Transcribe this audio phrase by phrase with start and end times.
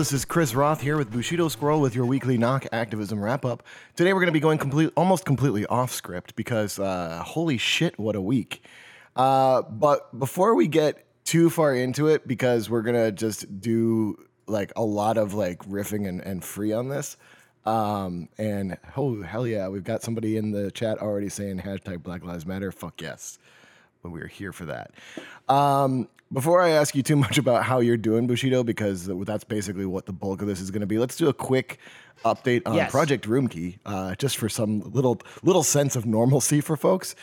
[0.00, 3.62] This is Chris Roth here with Bushido Squirrel with your weekly knock activism wrap up.
[3.96, 7.98] Today we're going to be going complete, almost completely off script because uh, holy shit,
[7.98, 8.64] what a week!
[9.14, 14.72] Uh, but before we get too far into it, because we're gonna just do like
[14.74, 17.18] a lot of like riffing and, and free on this.
[17.66, 22.24] Um, and oh hell yeah, we've got somebody in the chat already saying hashtag Black
[22.24, 22.72] Lives Matter.
[22.72, 23.38] Fuck yes
[24.00, 24.92] when we are here for that.
[25.46, 29.86] Um, before I ask you too much about how you're doing, Bushido, because that's basically
[29.86, 31.78] what the bulk of this is going to be, let's do a quick
[32.24, 32.90] update on Yes.
[32.90, 37.14] Project Roomkey, uh, just for some little little sense of normalcy for folks.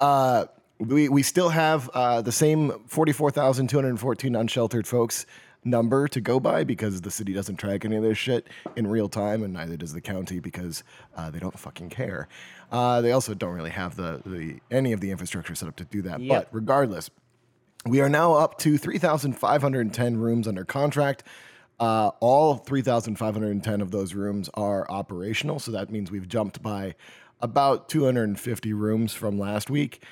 [0.00, 0.46] Uh,
[0.78, 5.26] we we still have uh, the same forty four thousand two hundred fourteen unsheltered folks
[5.64, 9.08] number to go by because the city doesn't track any of this shit in real
[9.08, 10.82] time, and neither does the county because
[11.16, 12.28] uh, they don't fucking care.
[12.72, 15.84] Uh, they also don't really have the, the any of the infrastructure set up to
[15.84, 16.20] do that.
[16.20, 16.28] Yep.
[16.28, 17.10] But regardless,
[17.86, 21.24] we are now up to 3,510 rooms under contract.
[21.80, 25.58] Uh, all 3,510 of those rooms are operational.
[25.58, 26.94] So that means we've jumped by
[27.40, 30.02] about 250 rooms from last week.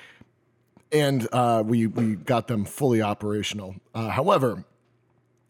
[0.91, 3.75] And uh, we, we got them fully operational.
[3.95, 4.65] Uh, however,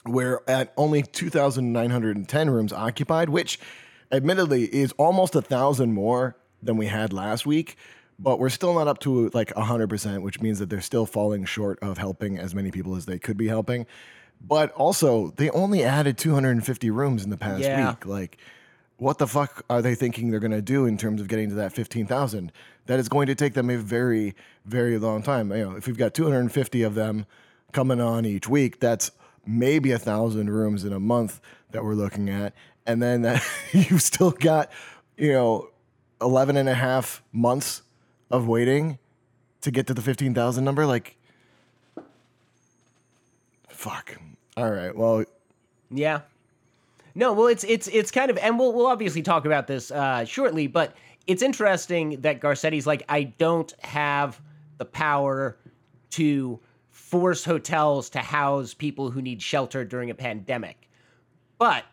[0.05, 3.59] we're at only 2,910 rooms occupied, which
[4.11, 7.77] admittedly is almost a thousand more than we had last week.
[8.23, 11.80] But we're still not up to like 100%, which means that they're still falling short
[11.81, 13.88] of helping as many people as they could be helping.
[14.39, 17.89] But also, they only added 250 rooms in the past Yeah.
[17.89, 18.05] week.
[18.05, 18.38] Like,
[18.97, 21.55] what the fuck are they thinking they're going to do in terms of getting to
[21.55, 22.52] that 15,000?
[22.86, 25.52] That is going to take them a very, very long time.
[25.52, 27.25] You know, if we've got 250 of them
[27.72, 29.11] coming on each week, that's
[29.45, 31.39] maybe a thousand rooms in a month
[31.71, 32.53] that we're looking at.
[32.86, 33.43] And then that,
[33.73, 34.71] you've still got,
[35.17, 35.70] you know,
[36.21, 37.82] 11 and a half months
[38.31, 38.97] of waiting
[39.61, 40.86] to get to the 15,000 number.
[40.86, 41.17] Like,
[43.69, 44.17] fuck.
[44.58, 44.95] All right.
[44.95, 45.25] Well,
[45.89, 46.21] Yeah.
[47.14, 50.23] No, well, it's it's it's kind of, and we'll we'll obviously talk about this uh,
[50.23, 50.95] shortly, but
[51.27, 54.39] it's interesting that Garcetti's like, I don't have
[54.77, 55.58] the power
[56.11, 56.58] to
[56.89, 60.89] force hotels to house people who need shelter during a pandemic,
[61.58, 61.83] but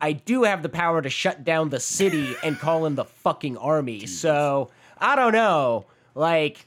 [0.00, 3.56] I do have the power to shut down the city and call in the fucking
[3.56, 4.06] army.
[4.06, 6.66] So I don't know, like.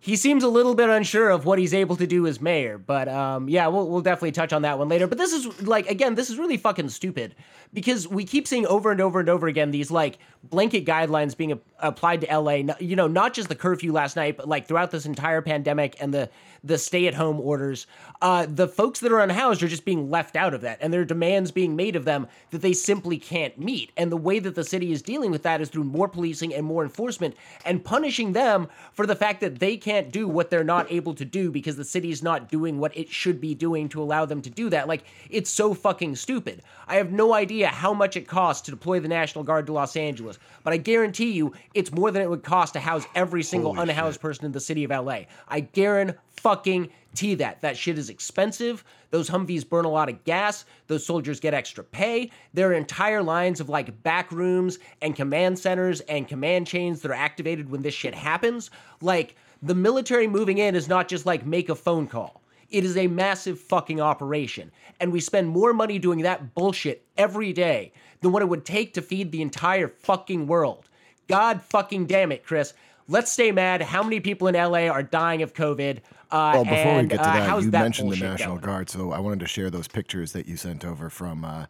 [0.00, 3.08] He seems a little bit unsure of what he's able to do as mayor, but
[3.08, 5.08] um, yeah, we'll, we'll definitely touch on that one later.
[5.08, 7.34] But this is like, again, this is really fucking stupid
[7.72, 11.50] because we keep seeing over and over and over again these like blanket guidelines being
[11.50, 12.62] a- applied to LA.
[12.78, 16.14] You know, not just the curfew last night, but like throughout this entire pandemic and
[16.14, 16.30] the
[16.64, 17.86] the stay at home orders.
[18.20, 21.00] Uh, the folks that are unhoused are just being left out of that, and there
[21.00, 23.92] are demands being made of them that they simply can't meet.
[23.96, 26.66] And the way that the city is dealing with that is through more policing and
[26.66, 30.90] more enforcement and punishing them for the fact that they can't do what they're not
[30.90, 34.02] able to do because the city is not doing what it should be doing to
[34.02, 34.88] allow them to do that.
[34.88, 36.62] Like, it's so fucking stupid.
[36.88, 39.96] I have no idea how much it costs to deploy the National Guard to Los
[39.96, 43.78] Angeles, but I guarantee you it's more than it would cost to house every single
[43.78, 45.20] unhoused person in the city of LA.
[45.46, 47.60] I guarantee fucking T that.
[47.60, 48.84] That shit is expensive.
[49.10, 50.64] Those Humvees burn a lot of gas.
[50.86, 52.30] Those soldiers get extra pay.
[52.54, 57.10] There are entire lines of like back rooms and command centers and command chains that
[57.10, 58.70] are activated when this shit happens.
[59.00, 62.42] Like the military moving in is not just like make a phone call.
[62.70, 64.70] It is a massive fucking operation.
[65.00, 68.94] And we spend more money doing that bullshit every day than what it would take
[68.94, 70.88] to feed the entire fucking world.
[71.28, 72.74] God fucking damn it, Chris.
[73.06, 73.80] Let's stay mad.
[73.80, 76.00] How many people in LA are dying of COVID?
[76.30, 78.66] Uh, Well, before we get to uh, that, how's you that mentioned the National going?
[78.66, 81.66] Guard, so I wanted to share those pictures that you sent over from uh,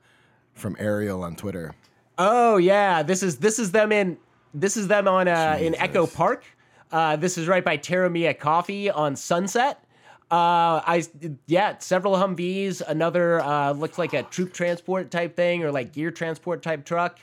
[0.54, 1.74] from Ariel on Twitter.
[2.18, 4.18] Oh yeah, this is this is them in
[4.52, 6.44] this is them on uh, in Echo Park.
[6.90, 9.84] Uh, this is right by Tierra Mia Coffee on Sunset.
[10.30, 11.04] Uh, I
[11.46, 16.10] yeah, several Humvees, another uh, looks like a troop transport type thing or like gear
[16.10, 17.20] transport type truck.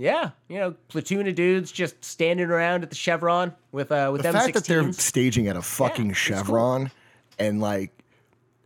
[0.00, 4.22] Yeah, you know, platoon of dudes just standing around at the Chevron with uh with
[4.22, 6.14] The fact that they're staging at a fucking cool.
[6.14, 6.90] Chevron
[7.38, 7.92] and like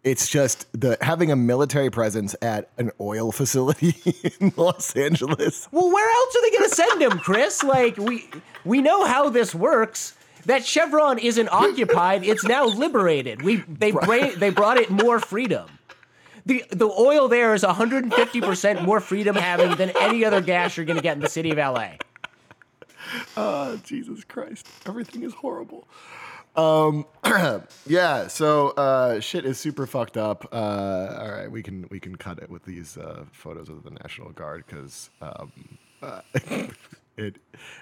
[0.05, 3.97] it's just the having a military presence at an oil facility
[4.41, 5.67] in Los Angeles.
[5.73, 7.65] Well, where else are they going to send him, Chris?
[7.65, 8.29] Like we
[8.65, 10.15] we know how this works.
[10.47, 13.43] That Chevron isn't occupied; it's now liberated.
[13.43, 15.69] We they bra- they brought it more freedom.
[16.47, 20.87] The the oil there is 150 percent more freedom having than any other gas you're
[20.87, 21.93] going to get in the city of LA.
[23.37, 24.67] Oh, Jesus Christ.
[24.87, 25.87] Everything is horrible.
[26.57, 27.05] Um
[27.87, 30.47] yeah, so uh shit is super fucked up.
[30.53, 33.91] Uh all right, we can we can cut it with these uh photos of the
[33.91, 35.53] National Guard cuz um
[36.01, 36.21] uh,
[37.17, 37.37] it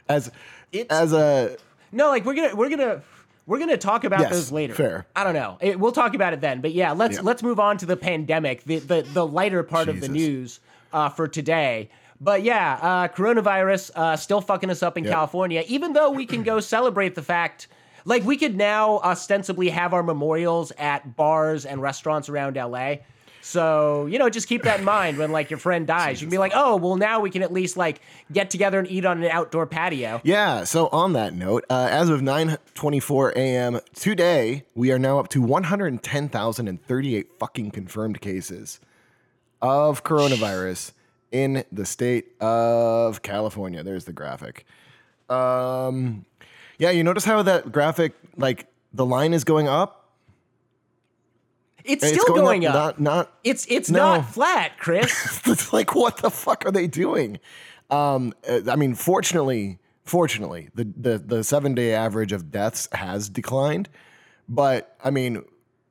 [0.08, 0.30] as
[0.72, 1.56] It's- as a
[1.90, 3.02] No, like we're gonna we're gonna
[3.46, 4.74] We're gonna talk about Yes, those later.
[4.74, 5.06] fair.
[5.16, 5.58] I don't know.
[5.60, 6.60] It- we'll talk about it then.
[6.60, 7.22] But yeah, let's Yeah.
[7.22, 10.60] let's move on to the pandemic, the the, the lighter part of the news
[10.92, 11.90] uh, for today.
[12.20, 15.12] But yeah, uh, coronavirus uh, still fucking us up in Yep.
[15.12, 15.64] California.
[15.66, 17.66] Even though we can go celebrate the fact,
[18.04, 22.96] like we could now ostensibly have our memorials at bars and restaurants around LA.
[23.42, 26.22] So you know, just keep that in mind when like your friend dies.
[26.22, 28.00] You can be like, oh, well, now we can at least like
[28.32, 30.20] get together and eat on an outdoor patio.
[30.24, 30.64] Yeah.
[30.64, 33.80] So on that note, uh, as of 9:24 a.m.
[33.94, 38.80] today, we are now up to 110,038 fucking confirmed cases
[39.60, 40.92] of coronavirus
[41.32, 43.82] in the state of California.
[43.82, 44.66] There's the graphic.
[45.28, 46.26] Um,
[46.78, 50.01] yeah, you notice how that graphic, like the line is going up.
[51.84, 52.74] It's It's still going, up.
[52.74, 54.16] Not, not It's it's No.
[54.16, 55.40] not flat, Chris.
[55.46, 57.38] it's like what the fuck are they doing
[57.90, 63.28] um uh, i mean fortunately fortunately the the, the seven day average of deaths has
[63.28, 63.88] declined
[64.48, 65.42] but i mean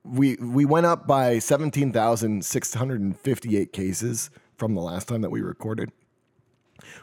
[0.04, 5.92] we we went up by 17,658 cases from the last time that we recorded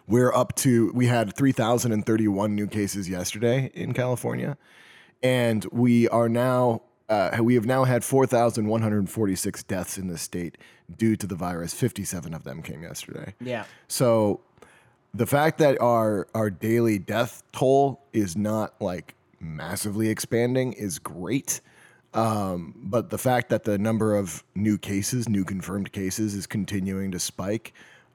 [0.08, 4.58] we're up to we had 3,031 new cases yesterday in California
[5.24, 10.58] and we are now uh, we have now had 4,146 deaths in the state
[10.96, 11.74] due to the virus.
[11.74, 13.34] 57 of them came yesterday.
[13.42, 13.66] yeah.
[13.88, 14.42] So
[15.14, 21.62] the fact that our our daily death toll is not like massively expanding is great.
[22.14, 27.12] Um, but the fact that the number of new cases, new confirmed cases, is continuing
[27.12, 27.74] to spike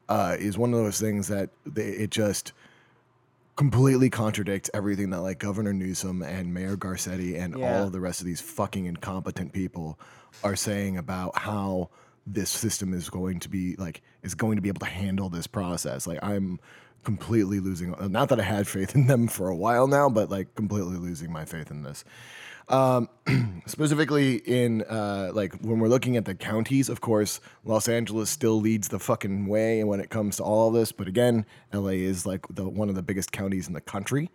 [0.08, 2.52] uh, is one of those things that they, it just
[3.56, 7.78] completely contradicts everything that like Governor Newsom and Mayor Garcetti and Yeah.
[7.80, 9.98] all of the rest of these fucking incompetent people
[10.42, 11.90] are saying about how
[12.26, 15.46] this system is going to be like is going to be able to handle this
[15.46, 16.06] process.
[16.06, 16.58] Like I'm
[17.04, 20.54] completely losing not that I had faith in them for a while now, but like
[20.54, 22.04] completely losing my faith in this.
[22.68, 23.08] Um,
[23.66, 28.60] specifically in uh, like when we're looking at the counties, of course, Los Angeles still
[28.60, 30.90] leads the fucking way when it comes to all of this.
[30.92, 34.30] But again, LA is like the one of the biggest counties in the country.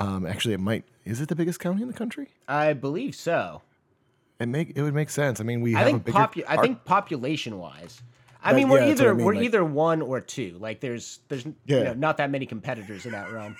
[0.00, 2.28] Um, actually, it might is it the biggest county in the country?
[2.48, 3.62] I believe so.
[4.40, 5.40] It make it would make sense.
[5.40, 8.02] I mean, we I have think popu- I think population wise.
[8.42, 10.56] I That- mean, we're yeah, either I mean, we're like- either one or two.
[10.60, 13.56] Like there's there's you know, not that many competitors in that realm.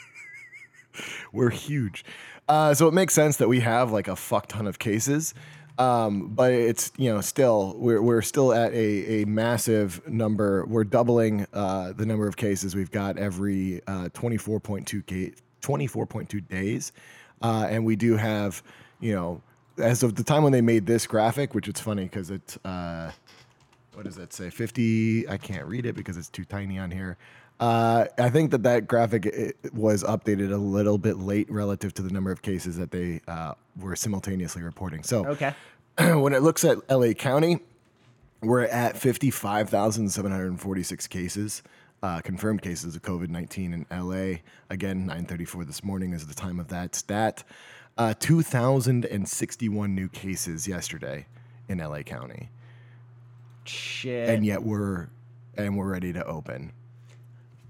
[1.33, 2.05] we're huge.
[2.49, 5.35] Uh, so it makes sense that we have like a fuck ton of cases.
[5.79, 10.67] Um, but it's you know still we're we're still at a, a massive number.
[10.67, 16.93] We're doubling uh, the number of cases we've got every uh, 24.2 ca- 24.2 days,
[17.43, 18.61] uh, and we do have
[18.99, 19.41] you know
[19.79, 23.13] as of the time when they made this graphic, which it's funny because it's uh,
[23.95, 24.51] what does that say?
[24.51, 25.29] 50.
[25.29, 27.17] I can't read it because it's too tiny on here.
[27.61, 32.11] Uh, I think that that graphic was updated a little bit late relative to the
[32.11, 35.03] number of cases that they uh, were simultaneously reporting.
[35.03, 35.53] So Okay.
[35.99, 37.59] when it looks at LA County,
[38.41, 41.65] we're at 55,746 cases,
[42.03, 44.37] uh, confirmed cases of COVID 19 in LA.
[44.71, 47.43] Again, 934 this morning is the time of that stat.
[47.97, 51.27] Uh, 2,061 new cases yesterday
[51.69, 52.51] in LA County.
[53.65, 54.29] Shit.
[54.29, 55.09] And yet we're
[55.57, 56.71] and we're ready to open.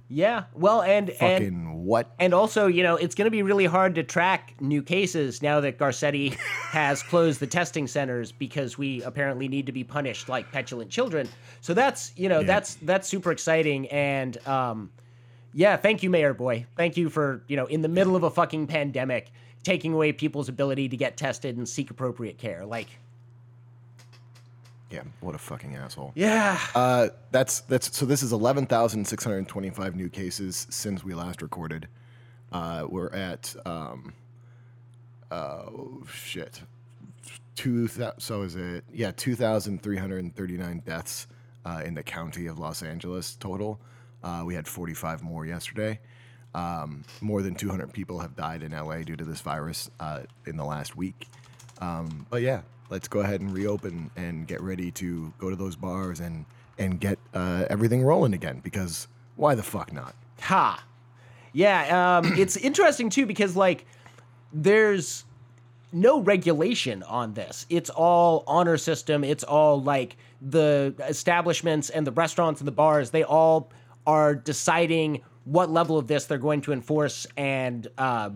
[0.08, 0.44] Yeah.
[0.54, 2.14] Well, and Fucking and what?
[2.18, 5.60] and also, you know, it's going to be really hard to track new cases now
[5.60, 6.34] that Garcetti
[6.70, 11.28] has closed the testing centers because we apparently need to be punished like petulant children.
[11.60, 14.90] So that's, you know, that's that's super exciting and um
[15.54, 16.66] yeah, thank you Mayor Boy.
[16.76, 19.30] Thank you for, you know, in the middle of a fucking pandemic
[19.62, 22.64] taking away people's ability to get tested and seek appropriate care.
[22.64, 22.88] Like
[24.90, 26.12] Yeah, what a fucking asshole.
[26.14, 26.58] yeah.
[26.74, 28.06] Uh, that's that's so.
[28.06, 31.88] This is eleven thousand six hundred twenty-five new cases since we last recorded.
[32.50, 34.14] Uh, we're at um,
[35.30, 36.62] oh shit,
[37.54, 37.88] two.
[38.18, 38.84] So is it?
[38.92, 41.26] Yeah, two thousand three hundred thirty-nine deaths
[41.66, 43.80] uh, in the county of Los Angeles total.
[44.22, 46.00] Uh, we had forty-five more yesterday.
[46.54, 50.56] Um, more than 200 people have died in LA due to this virus uh, in
[50.56, 51.28] the last week.
[51.80, 55.76] Um, but yeah, let's go ahead and reopen and get ready to go to those
[55.76, 56.44] bars and
[56.78, 58.60] and get uh, everything rolling again.
[58.62, 60.14] Because why the fuck not?
[60.42, 60.84] Ha.
[61.52, 63.84] Yeah, um, it's interesting too because like
[64.52, 65.24] there's
[65.92, 67.66] no regulation on this.
[67.70, 69.24] It's all honor system.
[69.24, 73.10] It's all like the establishments and the restaurants and the bars.
[73.10, 73.70] They all
[74.06, 78.30] are deciding what level of this they're going to enforce and uh,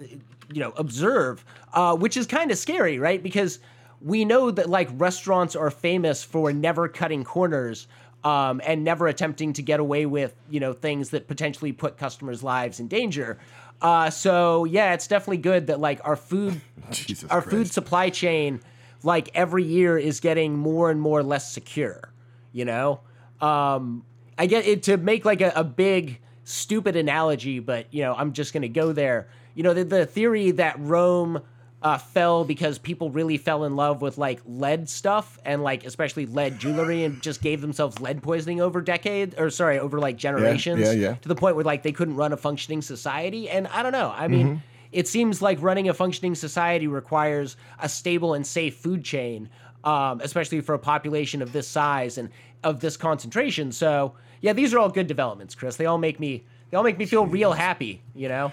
[0.00, 3.22] you know observe, uh, which is kind of scary, right?
[3.22, 3.58] Because
[4.04, 7.88] we know that like restaurants are famous for never cutting corners
[8.22, 12.42] um, and never attempting to get away with you know things that potentially put customers'
[12.42, 13.38] lives in danger.
[13.82, 16.60] Uh, so yeah, it's definitely good that like our food
[17.30, 18.60] our food supply chain
[19.02, 22.14] like every year is getting more and more less secure
[22.54, 23.00] you know?
[23.42, 24.06] Um
[24.36, 28.32] i get it to make like a, a big stupid analogy but you know i'm
[28.32, 29.28] just gonna go there.
[29.54, 31.42] You know the, the theory that rome
[31.84, 36.24] uh, fell because people really fell in love with like lead stuff and like especially
[36.24, 40.80] lead jewelry and just gave themselves lead poisoning over decades or sorry over like generations
[40.80, 41.14] yeah, yeah.
[41.16, 43.50] to the point where like they couldn't run a functioning society.
[43.50, 44.12] And i don't know.
[44.16, 44.62] I mean
[44.92, 49.50] it seems like running a functioning society requires a stable and safe food chain
[49.82, 52.30] um, especially for a population of this size and
[52.62, 53.72] of this concentration.
[53.72, 55.76] So yeah these are all good developments chris.
[55.76, 58.52] They all make me they all make me feel real happy you know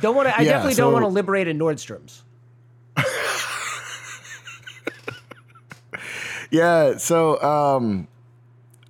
[0.00, 2.22] don't want to i Yeah, definitely don't want to liberate a nordstrom's
[6.50, 8.08] Yeah, so um,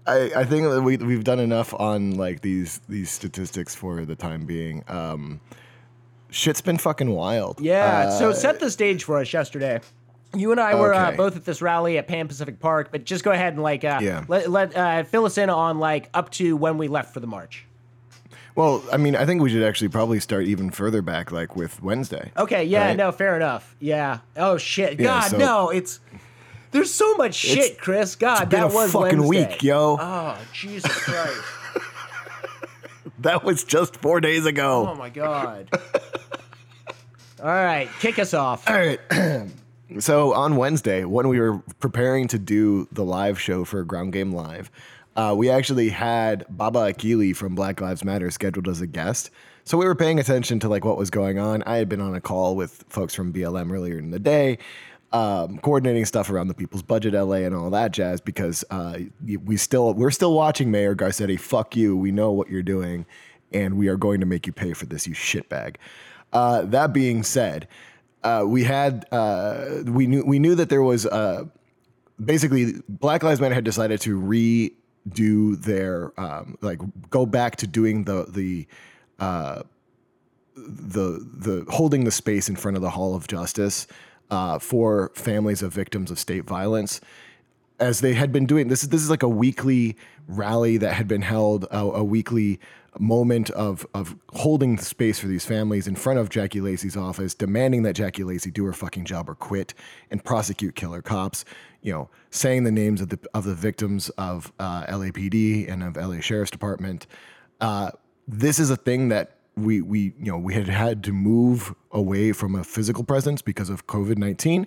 [0.06, 4.14] I I think that we we've done enough on like these these statistics for the
[4.14, 4.84] time being.
[4.88, 5.40] Um,
[6.30, 7.60] shit's been fucking wild.
[7.60, 8.10] Yeah.
[8.10, 9.80] so Uh, set the stage for us yesterday.
[10.36, 13.24] You and I were uh, both at this rally at Pan Pacific Park, but just
[13.24, 14.24] go ahead and like uh, Yeah.
[14.28, 17.26] let let uh, fill us in on like up to when we left for the
[17.26, 17.64] march.
[18.58, 21.80] Well, I mean, I think we should actually probably start even further back, like with
[21.80, 22.32] Wednesday.
[22.36, 22.64] Okay.
[22.64, 22.86] Yeah.
[22.88, 22.96] Right.
[22.96, 23.12] No.
[23.12, 23.76] Fair enough.
[23.78, 24.18] Yeah.
[24.36, 24.98] Oh shit.
[24.98, 25.30] Yeah, God.
[25.30, 25.70] so- no.
[25.70, 26.00] It's
[26.72, 28.16] there's so much shit, Chris.
[28.16, 29.52] God, that a was fucking Wednesday.
[29.52, 29.96] week, yo.
[30.00, 31.40] Oh Jesus Christ.
[33.20, 34.88] That was just four days ago.
[34.90, 35.68] oh my God.
[37.42, 38.68] All right, kick us off.
[38.70, 39.00] All right.
[39.98, 44.30] so on Wednesday, when we were preparing to do the live show for Ground Game
[44.32, 44.70] Live,
[45.18, 49.30] uh, we actually had Baba Akili from Black Lives Matter scheduled as a guest.
[49.64, 51.64] So we were paying attention to like what was going on.
[51.64, 54.58] I had been on a call with folks from BLM earlier in the day,
[55.12, 59.00] um, coordinating stuff around the People's Budget LA and all that jazz because uh,
[59.44, 61.38] we still we're still watching Mayor Garcetti.
[61.38, 61.96] Fuck you.
[61.96, 63.04] We know what you're doing,
[63.52, 65.76] and we are going to make you pay for this, you shitbag.
[66.32, 67.66] Uh, that being said,
[68.22, 71.44] uh, we had uh, we knew we knew that there was uh,
[72.24, 74.16] basically Black Lives Matter had decided to
[75.08, 78.66] redo their um, like go back to doing the the
[79.18, 79.62] uh,
[80.56, 83.86] the the holding the space in front of the Hall of Justice
[84.30, 87.00] uh, for families of victims of state violence.
[87.80, 89.96] As they had been doing this is this is like a weekly
[90.26, 92.58] rally that had been held a, a weekly
[92.98, 97.82] moment of of holding space for these families in front of Jackie Lacey's office demanding
[97.84, 99.74] that Jackie Lacey do her fucking job or quit
[100.10, 101.44] and prosecute killer cops
[101.82, 105.96] you know saying the names of the of the victims of uh, LAPD and of
[105.96, 107.06] LA Sheriff's Department
[107.60, 107.90] uh,
[108.26, 112.32] this is a thing that we we you know we had had to move away
[112.32, 114.66] from a physical presence because of COVID-19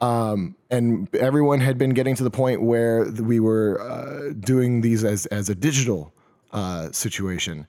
[0.00, 5.04] um, and everyone had been getting to the point where we were uh, doing these
[5.04, 6.12] as as a digital
[6.52, 7.66] uh, situation,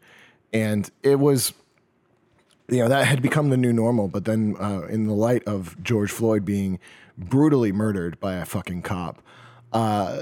[0.53, 1.53] and it was,
[2.67, 4.07] you know, that had become the new normal.
[4.07, 6.79] But then, uh, in the light of George Floyd being
[7.19, 9.21] brutally murdered by a fucking cop
[9.71, 10.15] uh,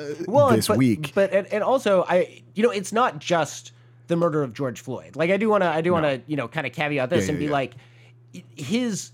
[0.52, 3.72] this but, week, But and, and also, I you know, it's not just
[4.08, 5.16] the murder of George Floyd.
[5.16, 7.26] Like I do want to, I do want to, you know, kind of caveat this
[7.26, 7.52] Yeah, and yeah, be yeah.
[7.52, 7.74] like,
[8.56, 9.12] his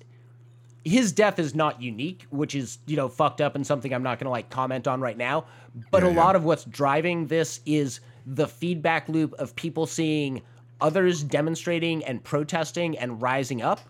[0.84, 4.20] his death is not unique, which is you know fucked up and something I'm not
[4.20, 5.46] going to like comment on right now.
[5.92, 10.42] But a lot of what's driving this is the feedback loop of people seeing
[10.82, 13.82] others demonstrating and protesting and rising up,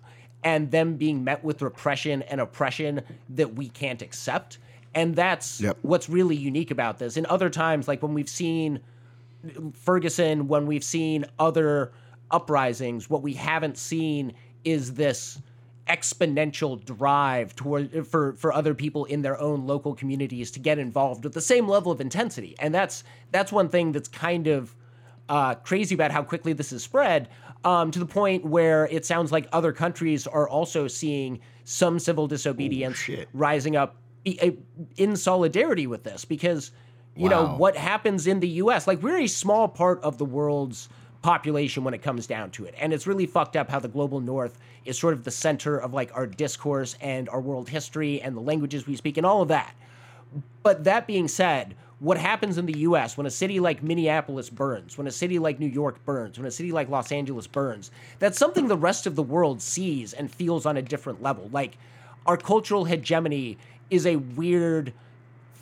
[0.43, 4.57] and them being met with repression and oppression that we can't accept.
[4.95, 5.77] And that's Yep.
[5.81, 7.17] what's really unique about this.
[7.17, 8.79] In other times, like when we've seen
[9.73, 11.91] Ferguson, when we've seen other
[12.31, 14.33] uprisings, what we haven't seen
[14.63, 15.39] is this
[15.87, 21.25] exponential drive toward for for other people in their own local communities to get involved
[21.25, 22.55] with the same level of intensity.
[22.59, 24.73] And that's that's one thing that's kind of
[25.27, 27.29] uh, crazy about how quickly this has spread
[27.63, 32.27] um, to the point where it sounds like other countries are also seeing some civil
[32.27, 33.29] disobedience shit.
[33.33, 36.71] rising up in solidarity with this because
[37.15, 40.89] you know what happens in the US like we're a small part of the world's
[41.23, 42.75] population when it comes down to it.
[42.77, 45.93] And it's really fucked up how the global north is sort of the center of
[45.93, 49.47] like our discourse and our world history and the languages we speak and all of
[49.47, 49.73] that.
[50.61, 54.97] But that being said, what happens in the US when a city like Minneapolis burns,
[54.97, 58.37] when a city like New York burns, when a city like Los Angeles burns, that's
[58.37, 61.49] something the rest of the world sees and feels on a different level.
[61.53, 61.77] Like
[62.25, 63.57] our cultural hegemony
[63.89, 64.91] is a weird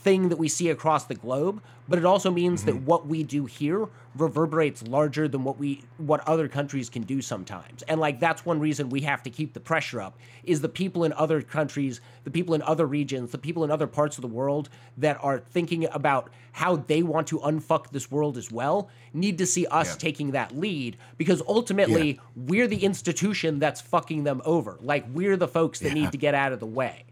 [0.03, 2.72] thing that we see across the globe, but it also means Mm-hmm.
[2.72, 7.22] that what we do here reverberates larger than what we what other countries can do
[7.22, 7.81] sometimes.
[7.84, 11.03] And like that's one reason we have to keep the pressure up is the people
[11.05, 14.27] in other countries, the people in other regions, the people in other parts of the
[14.27, 19.38] world that are thinking about how they want to unfuck this world as well need
[19.38, 19.96] to see us Yeah.
[19.98, 24.77] taking that lead because ultimately we're the institution that's fucking them over.
[24.81, 26.01] Like we're the folks that Yeah.
[26.03, 27.05] need to get out of the way.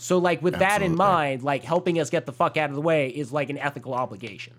[0.00, 2.80] So like with that in mind, like helping us get the fuck out of the
[2.80, 4.54] way is like an ethical obligation.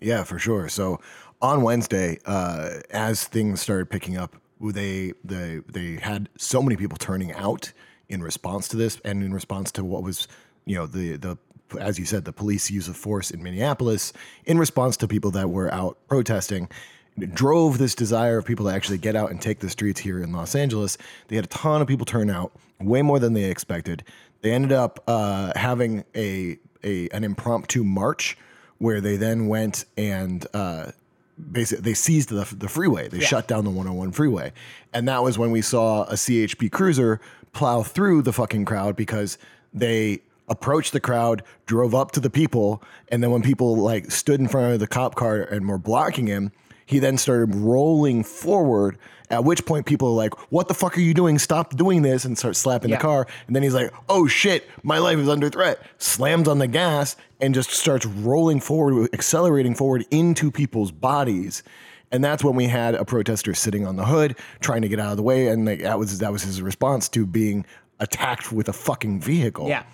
[0.00, 0.70] Yeah, for sure.
[0.70, 1.00] So
[1.42, 6.96] on Wednesday, uh, as things started picking up, they they they had so many people
[6.96, 7.72] turning out
[8.08, 10.28] in response to this, and in response to what was,
[10.64, 11.36] you know, the the
[11.78, 14.14] as you said, the police use of force in Minneapolis
[14.46, 16.70] in response to people that were out protesting.
[17.18, 20.32] Drove this desire of people to actually get out and take the streets here in
[20.32, 20.98] Los Angeles.
[21.28, 24.02] They had a ton of people turn out, way more than they expected.
[24.40, 28.36] They ended up uh, having a, a an impromptu march
[28.78, 30.90] where they then went and uh,
[31.50, 33.08] basically they seized the, the freeway.
[33.08, 34.52] They shut down the 101 freeway.
[34.92, 37.20] And that was when we saw a CHP cruiser
[37.52, 39.38] plow through the fucking crowd because
[39.72, 44.40] they approached the crowd, drove up to the people, and then when people like stood
[44.40, 46.52] in front of the cop car and were blocking him,
[46.86, 48.98] he then started rolling forward.
[49.30, 51.38] At which point, people are like, "What the fuck are you doing?
[51.38, 52.96] Stop doing this!" and start slapping Yeah.
[52.96, 53.26] the car.
[53.46, 57.16] And then he's like, "Oh shit, my life is under threat." Slams on the gas
[57.40, 61.62] and just starts rolling forward, accelerating forward into people's bodies.
[62.12, 65.10] And that's when we had a protester sitting on the hood, trying to get out
[65.10, 67.64] of the way, and like, that was that was his response to being
[68.00, 69.68] attacked with a fucking vehicle.
[69.68, 69.84] Yeah.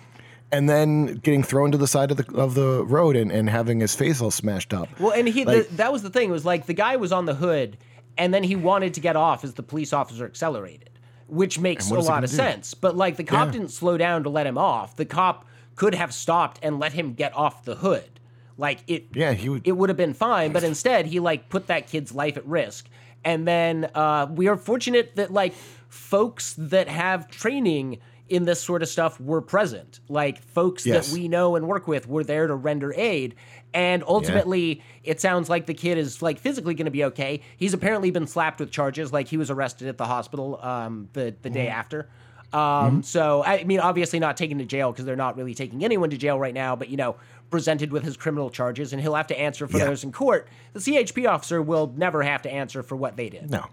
[0.53, 3.79] And then getting thrown to the side of the of the road and, and having
[3.79, 4.89] his face all smashed up.
[4.99, 6.29] Well, and he Like- the, that was the thing.
[6.29, 7.77] It was like the guy was on the hood,
[8.17, 10.89] and then he wanted to get off as the police officer accelerated,
[11.27, 12.35] which makes a lot of do?
[12.35, 12.73] sense.
[12.73, 13.51] But like the cop Yeah.
[13.53, 14.97] didn't slow down to let him off.
[14.97, 18.19] The cop could have stopped and let him get off the hood.
[18.57, 19.05] Like it.
[19.13, 22.13] Yeah, he would- It would have been fine, but instead he like put that kid's
[22.13, 22.87] life at risk.
[23.23, 25.53] And then uh, we are fortunate that like
[25.87, 27.99] folks that have training
[28.31, 29.99] in this sort of stuff were present.
[30.07, 31.09] Like folks Yes.
[31.09, 33.35] that we know and work with were there to render aid.
[33.73, 37.41] And ultimately, it sounds like the kid is like physically going to be okay.
[37.57, 39.11] He's apparently been slapped with charges.
[39.13, 42.09] Like he was arrested at the hospital um, the the day after.
[42.53, 46.09] Um, So I mean, obviously not taken to jail because they're not really taking anyone
[46.09, 46.75] to jail right now.
[46.75, 47.15] But you know,
[47.49, 49.85] presented with his criminal charges, and he'll have to answer for Yeah.
[49.85, 50.47] those in court.
[50.73, 53.49] The CHP officer will never have to answer for what they did.
[53.51, 53.65] No.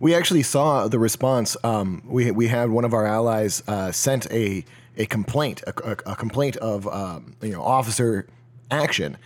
[0.00, 1.56] We actually saw the response.
[1.64, 4.64] Um, we we had one of our allies uh, sent a
[4.96, 8.26] a complaint, a, a- a complaint of um, you know officer
[8.70, 9.16] action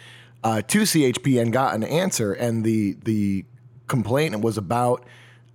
[0.45, 2.33] uh, to CHP and got an answer.
[2.33, 3.45] And the the
[3.87, 5.05] complaint was about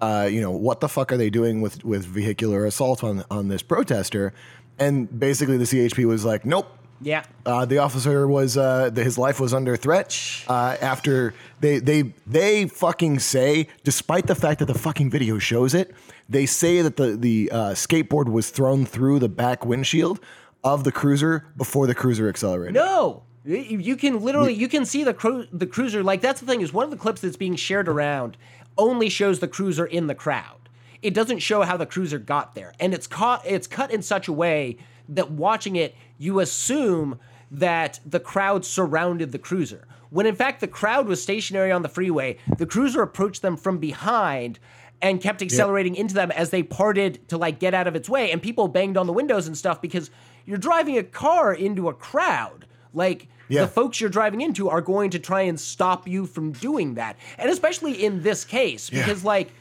[0.01, 3.47] uh, you know what the fuck are they doing with with vehicular assault on on
[3.47, 4.33] this protester?
[4.79, 6.67] And basically, the CHP was like, nope.
[7.03, 7.23] Yeah.
[7.45, 12.13] Uh, the officer was uh, the, his life was under threat uh, after they they
[12.25, 15.93] they fucking say, despite the fact that the fucking video shows it,
[16.29, 20.19] they say that the the uh, skateboard was thrown through the back windshield
[20.63, 22.75] of the cruiser before the cruiser accelerated.
[22.75, 26.03] No, you you can literally you can see the cru- the cruiser.
[26.03, 28.37] Like that's the thing is one of the clips that's being shared around
[28.77, 30.69] only shows the cruiser in the crowd.
[31.01, 33.45] It doesn't show how the cruiser got there, and it's caught.
[33.45, 34.77] It's cut in such a way
[35.09, 37.19] that watching it, you assume
[37.51, 39.85] that the crowd surrounded the cruiser.
[40.09, 42.37] When in fact the crowd was stationary on the freeway.
[42.57, 44.59] The cruiser approached them from behind
[45.01, 48.31] and kept accelerating into them as they parted to like get out of its way
[48.31, 50.09] and people banged on the windows and stuff because
[50.45, 53.61] you're driving a car into a crowd like Yeah.
[53.61, 57.17] the folks you're driving into are going to try and stop you from doing that
[57.37, 59.51] and especially in this case because like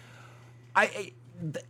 [0.77, 1.13] i I-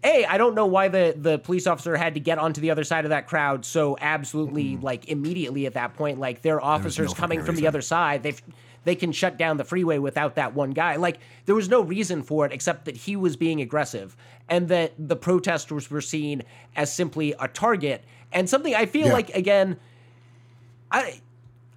[0.05, 2.85] a i don't know why the the police officer had to get onto the other
[2.85, 6.19] side of that crowd so absolutely like immediately at that point.
[6.19, 8.23] Like their officers no coming from the other side.
[8.23, 8.41] They've
[8.85, 10.97] they can shut down the freeway without that one guy.
[10.97, 14.17] Like there was no reason for it except that he was being aggressive
[14.49, 16.43] and that the protesters were seen
[16.75, 18.05] as simply a target.
[18.33, 19.13] And something i feel Yeah.
[19.15, 19.77] like again
[20.91, 21.21] I,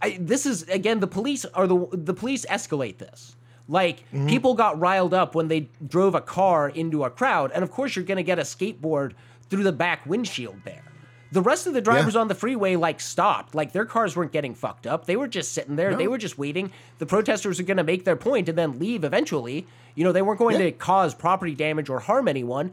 [0.02, 3.36] I this is again the police are the the police escalate this.
[3.68, 4.28] Like Mm-hmm.
[4.28, 7.96] people got riled up when they drove a car into a crowd, and of course
[7.96, 9.14] you're going to get a skateboard
[9.50, 10.84] through the back windshield there.
[11.32, 12.22] The rest of the drivers Yeah.
[12.22, 15.06] on the freeway like stopped, like their cars weren't getting fucked up.
[15.06, 15.96] They were just sitting there.
[15.96, 16.72] They were just waiting.
[17.00, 19.68] The protesters are going to make their point and then leave eventually.
[19.96, 20.66] You know, they weren't going Yeah.
[20.68, 22.72] to cause property damage or harm anyone.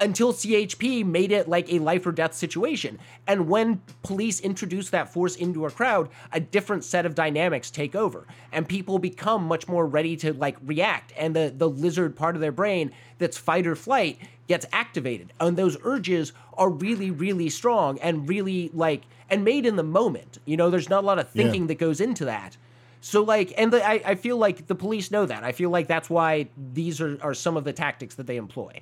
[0.00, 2.98] Until CHP made it like a life or death situation.
[3.26, 7.94] And when police introduce that force into a crowd, a different set of dynamics take
[7.94, 12.34] over and people become much more ready to like react and the the lizard part
[12.34, 15.32] of their brain that's fight or flight gets activated.
[15.40, 20.38] And those urges are really really strong and really like and made in the moment.
[20.44, 21.68] You know, there's not a lot of thinking Yeah.
[21.68, 22.56] that goes into that.
[23.00, 25.44] So like, and the, I, I feel like the police know that.
[25.44, 28.80] I feel like that's why these are, are some of the tactics that they employ.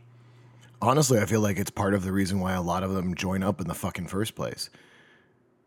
[0.82, 3.42] Honestly, I feel like it's part of the reason why a lot of them join
[3.44, 4.68] up in the fucking first place.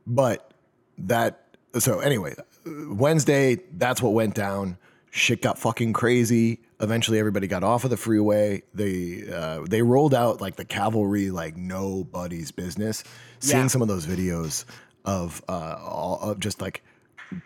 [0.06, 0.54] But
[0.98, 4.78] that so anyway, Wednesday, that's what went down.
[5.12, 6.60] Shit got fucking crazy.
[6.82, 8.64] Eventually, everybody got off of the freeway.
[8.74, 13.04] They uh, they rolled out like the cavalry, like nobody's business.
[13.40, 14.66] Seeing some of those videos
[15.06, 16.84] of uh, all of just like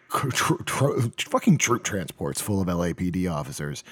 [0.09, 3.83] fucking troop transports full of LAPD officers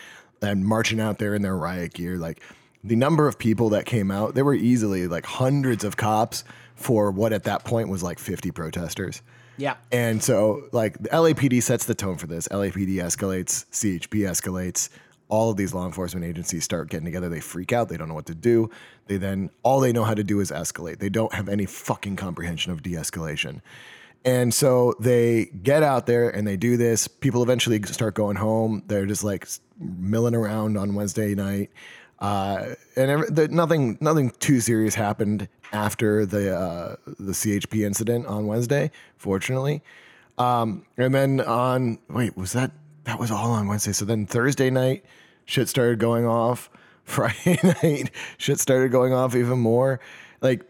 [0.41, 2.17] and marching out there in their riot gear.
[2.17, 2.41] Like
[2.87, 6.43] the number of people that came out, there were easily like hundreds of cops
[6.75, 9.21] for what at that point was like 50 protesters.
[9.57, 9.75] Yeah.
[9.91, 12.47] And so, like, the LAPD sets the tone for this.
[12.49, 14.89] LAPD escalates, CHP escalates.
[15.29, 17.27] All of these law enforcement agencies start getting together.
[17.27, 17.89] They freak out.
[17.89, 18.69] They don't know what to do.
[19.07, 20.99] They then, all they know how to do is escalate.
[20.99, 23.61] They don't have any fucking comprehension of de escalation.
[24.23, 27.07] And so they get out there and they do this.
[27.07, 28.83] People eventually start going home.
[28.87, 29.47] They're just like
[29.79, 31.71] milling around on Wednesday night.
[32.19, 38.25] Uh, and every, the, nothing, nothing too serious happened after the uh, the CHP incident
[38.25, 39.81] on Wednesday, fortunately.
[40.37, 42.71] Um, and then on wait, was that
[43.03, 43.91] that was all on Wednesday?
[43.91, 45.03] So then Thursday night,
[45.45, 46.69] shit started going off.
[47.07, 50.01] Friday night, shit started going off even more.
[50.41, 50.69] Like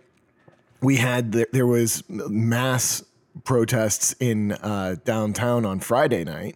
[0.82, 3.04] we had there, there was mass
[3.44, 6.56] protests in uh, downtown on Friday night,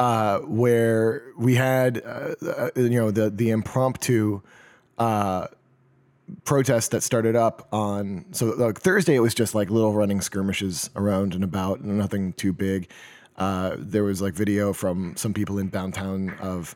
[0.00, 4.40] uh, where we had uh, uh, you know the the impromptu
[4.96, 5.46] uh,
[6.44, 10.88] protest that started up on so like Thursday it was just like little running skirmishes
[10.96, 12.88] around and about, nothing too big.
[13.36, 16.74] Uh, there was like video from some people in downtown of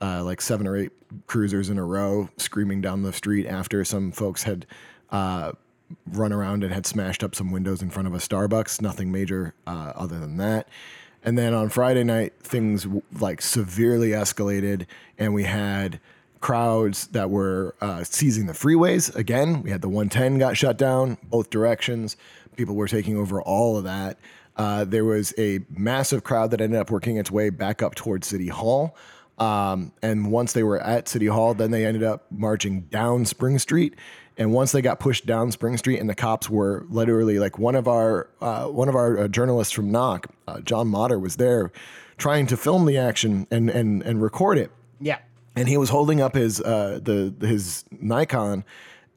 [0.00, 0.90] uh, like seven or eight
[1.28, 4.66] cruisers in a row screaming down the street after some folks had
[5.12, 8.80] run around and had smashed up some windows in front of a Starbucks.
[8.80, 10.66] Nothing major uh, other than that.
[11.26, 12.86] And then on Friday night, things
[13.18, 14.86] like severely escalated,
[15.18, 15.98] and we had
[16.40, 19.12] crowds that were uh, seizing the freeways.
[19.16, 22.16] Again, we had the 110 got shut down both directions.
[22.54, 24.18] People were taking over all of that.
[24.56, 28.28] Uh, there was a massive crowd that ended up working its way back up towards
[28.28, 28.96] City Hall.
[29.38, 33.58] Um, and once they were at City Hall, then they ended up marching down Spring
[33.58, 33.96] Street.
[34.38, 37.74] And once they got pushed down Spring Street, and the cops were literally like one
[37.74, 41.72] of our uh, one of our uh, journalists from Knock, uh, John Motter, was there
[42.18, 44.70] trying to film the action and and and record it.
[45.00, 45.18] Yeah.
[45.54, 48.64] and he was holding up his uh, the his Nikon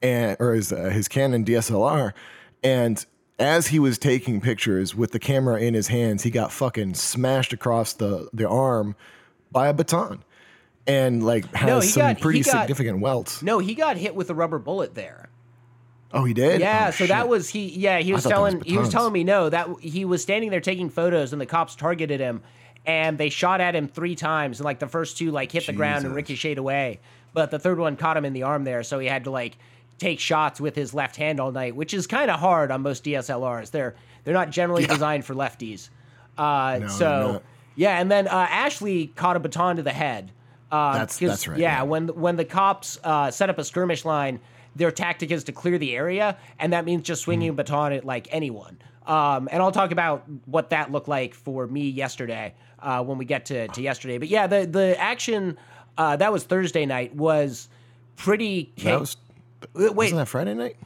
[0.02, 2.14] and or his uh, his Canon DSLR,
[2.64, 3.06] and
[3.38, 7.54] as he was taking pictures with the camera in his hands, he got fucking smashed
[7.54, 8.96] across the the arm
[9.52, 10.24] by a baton,
[10.89, 13.41] and like has No, he some got- pretty got- significant welts.
[13.41, 15.30] No, he got hit with a rubber bullet there.
[16.12, 16.60] Oh, he did.
[16.60, 17.08] Yeah, Oh, so shit.
[17.10, 17.67] that was he.
[17.69, 20.49] Yeah, he was that was telling he was telling me no that he was standing
[20.49, 22.41] there taking photos and the cops targeted him
[22.86, 25.73] and they shot at him three times and like the first two like hit the
[25.73, 26.99] ground and ricocheted away,
[27.34, 29.58] but the third one caught him in the arm there, so he had to like
[29.99, 33.04] take shots with his left hand all night, which is kind of hard on most
[33.04, 33.69] DSLRs.
[33.69, 35.89] They're they're not generally designed for lefties.
[36.38, 37.41] Uh, No, so
[37.75, 40.32] yeah, and then uh, Ashley caught a baton to the head.
[40.72, 41.84] Uh, That's- that's right, Yeah, yeah.
[41.84, 44.40] when when the cops uh, set up a skirmish line,
[44.76, 48.06] their tactic is to clear the area, and that means just swinging a baton at
[48.06, 48.78] like anyone.
[49.08, 53.26] Um, and I'll talk about what that looked like for me yesterday uh, when we
[53.26, 54.20] get to, to yesterday.
[54.20, 55.58] But yeah, the the action
[55.98, 57.68] uh, that was Thursday night was
[58.16, 58.72] pretty.
[58.78, 59.18] Ca- that was.
[59.74, 60.78] Wait, Wasn't that Friday night?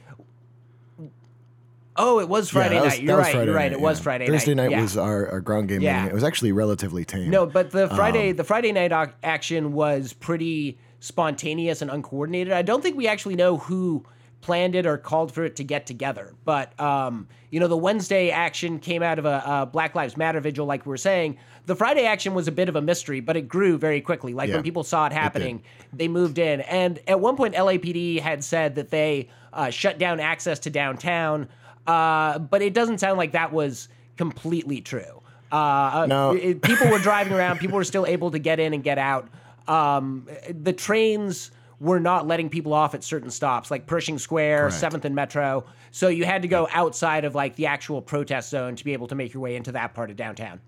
[1.98, 3.04] Oh, it was Friday Yeah, was- night.
[3.04, 3.32] You're was right.
[3.34, 3.72] Friday You're right.
[3.72, 4.04] night, It was yeah.
[4.04, 4.64] Friday Thursday night.
[4.64, 4.82] night Yeah.
[4.82, 5.96] was our, our ground game Yeah.
[5.98, 6.12] meeting.
[6.12, 7.30] It was actually relatively tame.
[7.30, 12.54] No, but the Friday Um, the Friday night ac- action was pretty spontaneous and uncoordinated.
[12.54, 14.04] I don't think we actually know who
[14.42, 16.34] planned it or called for it to get together.
[16.44, 20.40] But um, you know, the Wednesday action came out of a, a Black Lives Matter
[20.42, 21.38] vigil, like we were saying.
[21.66, 24.34] The Friday action was a bit of a mystery, but it grew very quickly.
[24.34, 26.60] Like Yeah, when people saw it happening, they moved in.
[26.62, 31.48] And at one point, LAPD had said that they uh, shut down access to downtown,
[31.88, 35.22] uh, but it doesn't sound like that was completely true.
[35.52, 36.32] Uh, No.
[36.36, 37.60] it- people were driving around.
[37.60, 39.28] People were still able to get in and get out.
[39.68, 45.06] Um, the trains were not letting people off at certain stops, like Pershing Square, Seventh
[45.06, 45.66] and Metro.
[45.92, 49.08] So you had to go outside of like the actual protest zone to be able
[49.08, 50.60] to make your way into that part of downtown.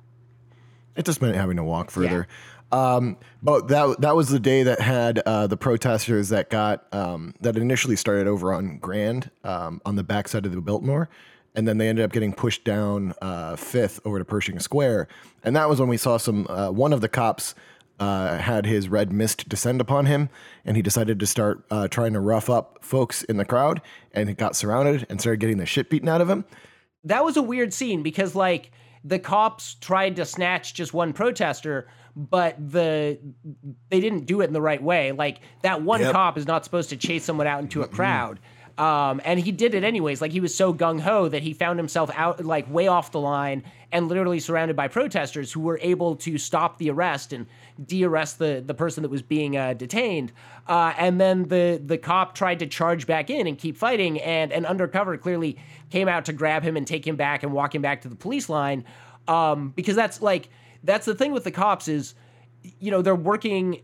[0.95, 2.27] It just meant having to walk further.
[2.75, 7.33] Um, but that that was the day that had uh, the protesters that got um,
[7.39, 11.09] that initially started over on Grand um, on the backside of the Biltmore,
[11.55, 15.07] and then they ended up getting pushed down uh, Fifth over to Pershing Square,
[15.41, 17.55] and that was when we saw some uh, one of the cops.
[17.97, 20.27] Uh, had his red mist descend upon him,
[20.65, 24.27] and he decided to start uh, trying to rough up folks in the crowd, and
[24.27, 26.43] he got surrounded and started getting the shit beaten out of him.
[27.05, 28.69] that was a weird scene because like
[29.05, 33.19] the cops tried to snatch just one protester but the
[33.89, 35.11] they didn't do it in the right way.
[35.11, 36.11] Like that one Yep.
[36.13, 38.39] cop is not supposed to chase someone out into a crowd.
[38.77, 40.21] Um, and he did it anyways.
[40.21, 43.63] Like he was so gung-ho that he found himself out like way off the line
[43.93, 47.45] and literally surrounded by protesters who were able to stop the arrest and
[47.85, 50.33] de-arrest the, the person that was being uh, detained.
[50.67, 54.51] Uh, and then the the cop tried to charge back in and keep fighting and
[54.51, 55.57] an undercover clearly
[55.89, 58.15] came out to grab him and take him back and walk him back to the
[58.15, 58.83] police line.
[59.29, 60.49] Um, because that's like
[60.85, 62.13] that's the thing with the cops is
[62.79, 63.81] you know they're working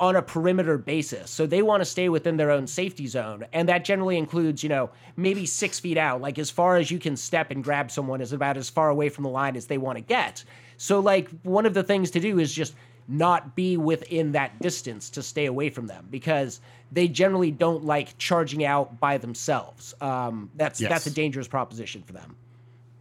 [0.00, 1.30] on a perimeter basis.
[1.30, 3.46] So they want to stay within their own safety zone.
[3.52, 6.98] And that generally includes you know maybe six feet out like as far as you
[6.98, 9.78] can step and grab someone is about as far away from the line as they
[9.78, 10.44] want to get.
[10.76, 12.74] So like one of the things to do is just
[13.08, 18.16] not be within that distance to stay away from them because they generally don't like
[18.18, 19.94] charging out by themselves.
[20.00, 20.88] Um, that's Yes.
[20.90, 22.36] that's a dangerous proposition for them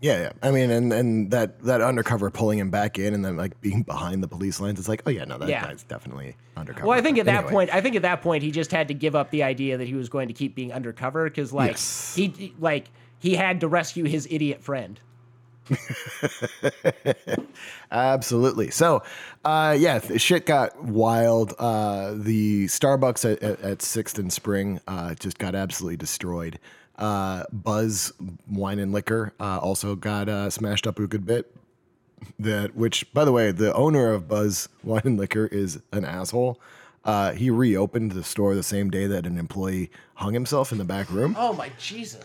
[0.02, 0.32] Yeah, yeah.
[0.42, 3.84] I mean, and and that that undercover pulling him back in, and then like being
[3.84, 4.80] behind the police lines.
[4.80, 5.64] It's like, oh yeah, no, that Yeah.
[5.64, 6.88] guy's definitely undercover.
[6.88, 7.52] Well, I think at that Anyway.
[7.52, 9.88] point, I think at that point, he just had to give up the idea that
[9.88, 12.16] he was going to keep being undercover because, like, Yes.
[12.16, 15.00] he like he had to rescue his idiot friend.
[17.92, 18.72] absolutely.
[18.72, 19.04] So,
[19.46, 21.54] uh, yeah, shit got wild.
[21.60, 26.60] Uh, the Starbucks at, at, at Sixth and Spring uh, just got absolutely destroyed.
[27.02, 28.14] Uh, Buzz
[28.48, 31.54] Wine and Liquor uh, also got uh, smashed up a good bit.
[32.38, 36.62] That, which, by the way, the owner of Buzz Wine and Liquor is an asshole.
[37.04, 40.84] Uh, he reopened the store the same day that an employee hung himself in the
[40.84, 41.36] back room.
[41.38, 42.22] Oh my Jesus!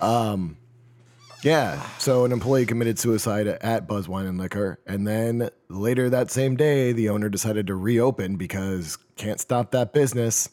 [1.42, 1.80] Yeah.
[1.98, 6.56] So an employee committed suicide at Buzz Wine and Liquor, and then later that same
[6.56, 10.50] day, the owner decided to reopen because can't stop that business.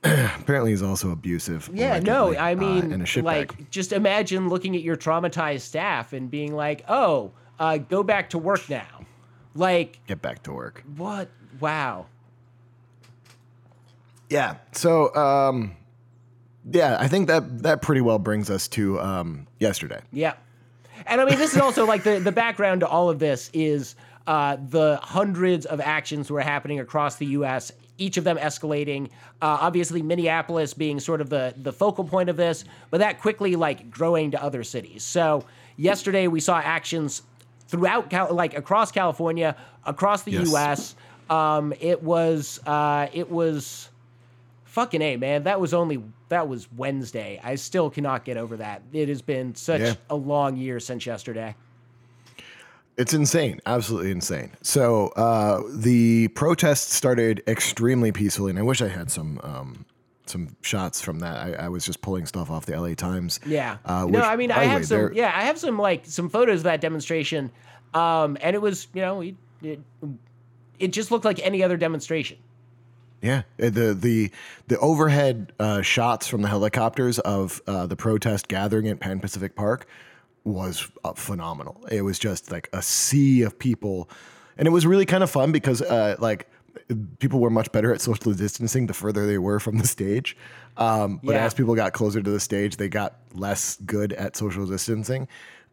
[0.04, 1.68] Apparently, he's also abusive.
[1.72, 3.22] yeah, no, I uh, mean, shitbag.
[3.24, 8.30] like, just imagine looking at your traumatized staff and being like, "Oh, uh, go back
[8.30, 8.86] to work now."
[9.54, 10.84] Like, get back to work.
[10.96, 11.28] what?
[11.58, 12.06] Wow.
[14.30, 14.56] Yeah.
[14.72, 15.74] So, um,
[16.70, 20.00] yeah, I think that that pretty well brings us to um, yesterday.
[20.12, 20.34] Yeah.
[21.06, 23.94] And I mean, this is also like the, the background to all of this is
[24.26, 29.06] uh, the hundreds of actions were happening across the U.S., each of them escalating.
[29.42, 33.56] Uh, obviously, Minneapolis being sort of the, the focal point of this, but that quickly
[33.56, 35.02] like growing to other cities.
[35.02, 35.44] So
[35.76, 37.22] yesterday we saw actions
[37.68, 40.48] throughout, Cal- like across California, across the Yes.
[40.50, 40.94] U.S.
[41.28, 43.88] Um, it was uh, it was
[44.64, 45.42] fucking a man.
[45.42, 47.40] That was only that was Wednesday.
[47.42, 48.82] I still cannot get over that.
[48.92, 49.94] It has been such Yeah.
[50.10, 51.54] a long year since yesterday.
[52.98, 54.50] It's insane, absolutely insane.
[54.60, 59.86] So uh, the protests started extremely peacefully, and I wish I had some um,
[60.26, 61.36] some shots from that.
[61.36, 63.38] I, I was just pulling stuff off the LA Times.
[63.46, 63.78] Yeah.
[63.84, 65.12] Uh, no, I mean I have way, some.
[65.14, 67.52] Yeah, I have some like some photos of that demonstration,
[67.94, 69.80] um, and it was you know it, it
[70.80, 72.38] it just looked like any other demonstration.
[73.22, 74.32] Yeah, uh, the the
[74.66, 79.54] the overhead uh, shots from the helicopters of uh, the protest gathering at Pan Pacific
[79.54, 79.86] Park
[80.48, 81.84] was uh, phenomenal.
[81.90, 84.08] It was just like a sea of people,
[84.56, 86.48] and it was really kind of fun because uh, like
[87.18, 90.36] people were much better at social distancing the further they were from the stage.
[90.76, 91.44] Um, but Yeah.
[91.44, 95.26] as people got closer to the stage, they got less good at social distancing,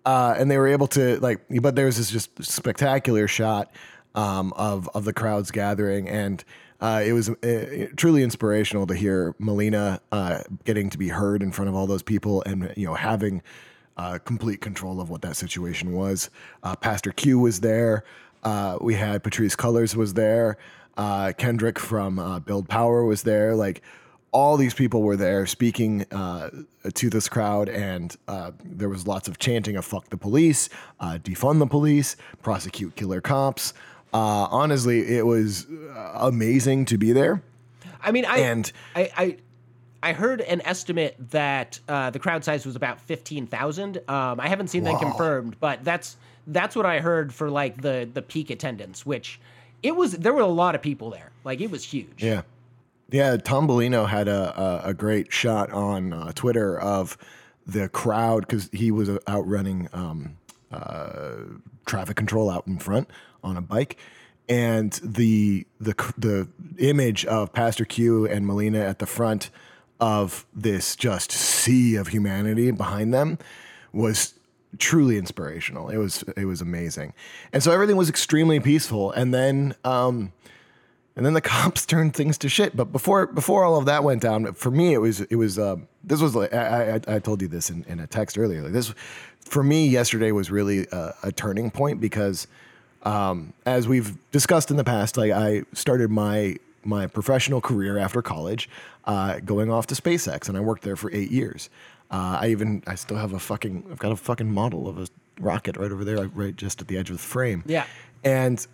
[0.06, 1.42] uh, and they were able to like.
[1.62, 3.72] But there was this just spectacular shot
[4.16, 6.44] um, of of the crowds gathering, and
[6.82, 11.52] uh, it was uh, truly inspirational to hear Melina uh, getting to be heard in
[11.52, 13.42] front of all those people, and you know having
[13.98, 16.30] uh, complete control of what that situation was.
[16.64, 18.04] Uh, Pastor Cue was there.
[18.44, 20.58] Uh, we had Patrisse Cullors was there.
[20.98, 23.56] Uh, Kendrick from uh, Build Power was there.
[23.56, 23.82] Like
[24.32, 26.50] all these people were there speaking uh,
[26.94, 31.18] to this crowd, and uh, there was lots of chanting of "fuck the police," uh,
[31.22, 33.74] "defund the police," "prosecute killer cops."
[34.14, 35.68] Uh, honestly, it was
[36.16, 37.42] amazing to be there.
[38.02, 39.38] I mean, I And- I, I
[40.06, 43.98] I heard an estimate that uh, the crowd size was about fifteen thousand.
[44.08, 46.16] Um, I haven't seen that confirmed, but that's
[46.46, 49.40] that's what I heard for like the the peak attendance, which
[49.82, 51.32] it was there were a lot of people there.
[51.44, 52.24] Like it was huge.
[52.24, 52.44] Yeah.
[53.12, 57.18] Yeah, Tom Bellino had a, a, a great shot on uh, Twitter of
[57.66, 60.38] the crowd because he was uh, out running um,
[60.72, 61.36] uh,
[61.86, 63.10] traffic control out in front
[63.44, 63.98] on a bike,
[64.48, 69.50] and the the the image of Pastor Cue and Melina at the front
[70.00, 73.38] of this just sea of humanity behind them
[73.94, 74.34] was
[74.78, 75.90] truly inspirational.
[75.90, 77.14] It was it was amazing,
[77.54, 79.12] and so everything was extremely peaceful.
[79.12, 80.34] And then um,
[81.16, 82.76] and then the cops turned things to shit.
[82.76, 85.78] But before before all of that went down, for me it was it was uh,
[86.04, 88.62] this was like I, I, I told you this in, in a text earlier.
[88.62, 88.94] Like this
[89.42, 92.48] for me yesterday was really a, a turning point because
[93.04, 98.22] um, as we've discussed in the past, like I started my my professional career after
[98.22, 98.70] college,
[99.06, 101.70] uh, going off to SpaceX, and I worked there for eight years.
[102.12, 105.08] Uh, I even I still have a fucking I've got a fucking model of a
[105.40, 107.64] rocket right over there, right just at the edge of the frame.
[107.66, 107.86] Yeah.
[108.24, 108.66] And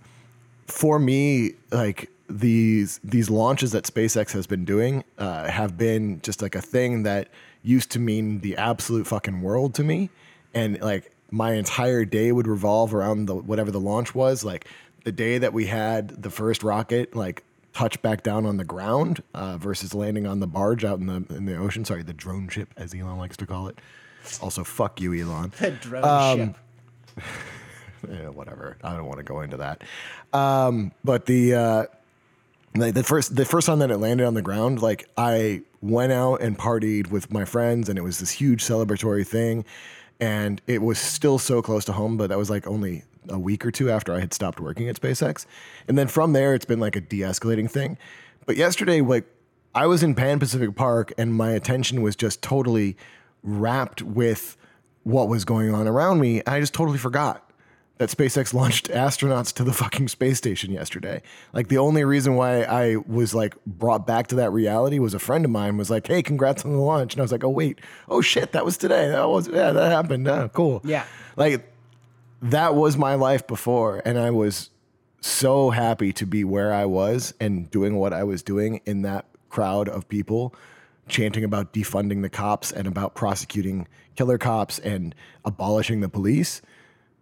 [0.68, 6.42] for me, like these these launches that SpaceX has been doing uh, have been just
[6.42, 7.30] like a thing that
[7.64, 10.10] used to mean the absolute fucking world to me,
[10.54, 14.44] and like my entire day would revolve around the whatever the launch was.
[14.44, 14.68] Like
[15.04, 19.24] the day that we had the first rocket, like touch back down on the ground
[19.34, 21.86] uh, versus landing on the barge out in the in the ocean.
[21.86, 23.80] Sorry, the drone ship, as Elon likes to call it.
[24.42, 25.52] Also, fuck you, Elon.
[25.60, 26.56] The drone ship.
[28.10, 28.78] Yeah, whatever.
[28.84, 29.84] I don't want to go into that.
[30.34, 31.86] Um, but the uh,
[32.76, 36.12] like the first the first time that it landed on the ground, like I went
[36.12, 39.66] out and partied with my friends, and it was this huge celebratory thing.
[40.20, 43.66] And it was still so close to home, but that was like only a week
[43.66, 45.46] or two after I had stopped working at SpaceX.
[45.88, 47.98] And then from there, it's been like a de-escalating thing.
[48.46, 49.26] But yesterday, like
[49.74, 52.98] I was in Pan Pacific Park, and my attention was just totally
[53.44, 54.58] wrapped with
[55.04, 56.40] what was going on around me.
[56.40, 57.52] And I just totally forgot
[57.98, 61.22] that SpaceX launched astronauts to the fucking space station yesterday.
[61.54, 65.20] Like the only reason why I was like brought back to that reality was a
[65.20, 67.50] friend of mine was like, "Hey, congrats on the launch," and I was like, "Oh
[67.50, 67.80] wait,
[68.10, 69.08] oh shit, that was today.
[69.10, 70.28] That was yeah, that happened.
[70.28, 70.82] Oh, cool.
[70.84, 71.06] Yeah.
[71.38, 71.71] like
[72.42, 74.70] that was my life before, and I was
[75.20, 79.26] so happy to be where I was and doing what I was doing in that
[79.50, 80.56] crowd of people
[81.08, 85.14] chanting about defunding the cops and about prosecuting killer cops and
[85.46, 86.62] abolishing the police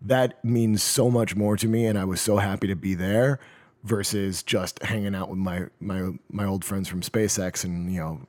[0.01, 3.39] that means so much more to me and I was so happy to be there
[3.83, 8.21] versus just hanging out with my my my old friends from SpaceX and you know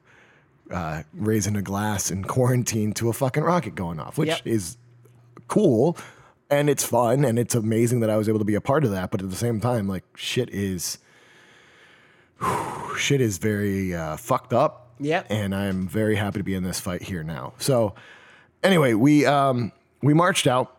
[0.74, 4.40] uh, raising a glass in quarantine to a fucking rocket going off, which Yep.
[4.46, 4.76] is
[5.46, 5.96] cool
[6.50, 8.90] and it's fun and it's amazing that I was able to be a part of
[8.90, 9.10] that.
[9.10, 10.98] But at the same time, like shit is
[12.96, 14.88] shit is very uh, fucked up.
[15.00, 15.26] Yep.
[15.30, 17.54] And I'm very happy to be in this fight here now.
[17.58, 17.94] So
[18.62, 20.76] anyway, we um, we marched out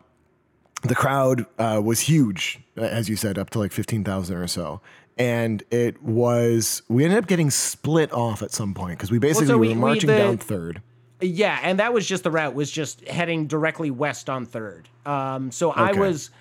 [0.84, 4.82] the crowd uh, was huge, as you said, up to like 15,000 or so.
[5.18, 9.46] And it was, we ended up getting split off at some point because we basically
[9.48, 10.82] so we- were we- marching the- down third.
[11.22, 14.90] Yeah, and that was just the route was just heading directly west on third.
[15.06, 16.32] Um, so I was,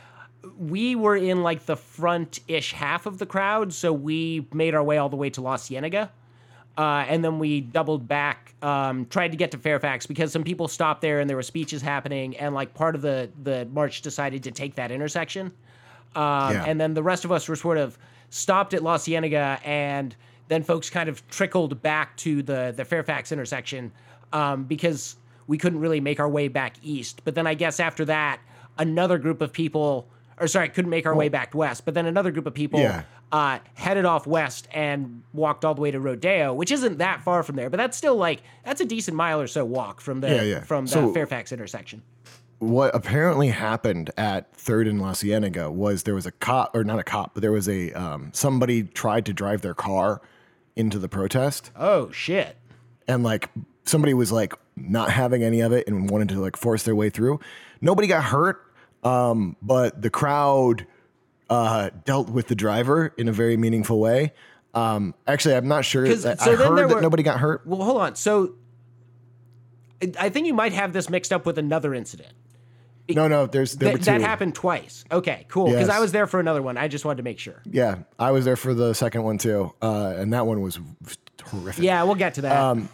[0.58, 4.96] we were in like the front-ish half of the crowd, so we made our way
[4.98, 6.10] all the way to La Cienega,
[6.78, 10.66] uh, and then we doubled back, um, tried to get to Fairfax because some people
[10.66, 14.42] stopped there and there were speeches happening, and like part of the the march decided
[14.44, 15.52] to take that intersection.
[16.16, 16.64] Um, Yeah.
[16.66, 17.98] And then the rest of us were sort of
[18.30, 20.16] stopped at La Cienega, and
[20.48, 23.92] then folks kind of trickled back to the the Fairfax intersection
[24.32, 25.16] um, because
[25.46, 27.22] we couldn't really make our way back east.
[27.24, 28.40] But then I guess after that,
[28.78, 31.84] another group of people, or sorry, couldn't make our way back west.
[31.84, 33.02] But then another group of people Yeah.
[33.32, 37.42] uh, headed off west and walked all the way to Rodeo, which isn't that far
[37.42, 40.28] from there, but that's still like that's a decent mile or so walk from the
[40.28, 40.60] Yeah, yeah.
[40.60, 42.02] from the So- Fairfax intersection.
[42.58, 46.98] What apparently happened at third and La Cienega was there was a cop, or not
[46.98, 50.20] a cop, but there was a, um, somebody tried to drive their car
[50.76, 51.70] into the protest.
[51.74, 52.56] Oh shit!
[53.08, 53.48] and like
[53.84, 57.10] somebody was like not having any of it and wanted to like force their way
[57.10, 57.40] through.
[57.80, 58.60] Nobody got hurt,
[59.04, 60.86] um, but the crowd
[61.48, 64.32] uh, dealt with the driver in a very meaningful way.
[64.74, 66.06] Um, actually, I'm not sure.
[66.06, 67.66] I so then heard that were- nobody got hurt.
[67.66, 68.14] Well, hold on.
[68.14, 68.54] So
[70.02, 72.32] I- I think you might have this mixed up with another incident.
[73.08, 74.04] No, no, there's there Th- were two.
[74.04, 75.04] that happened twice.
[75.10, 75.66] Okay, cool.
[75.66, 76.76] Because I was there for another one.
[76.76, 77.60] I just wanted to make sure.
[77.64, 80.78] Yeah, I was there for the second one too, uh, and that one was
[81.42, 81.82] horrific.
[81.82, 82.56] Yeah, we'll get to that.
[82.56, 82.88] Um,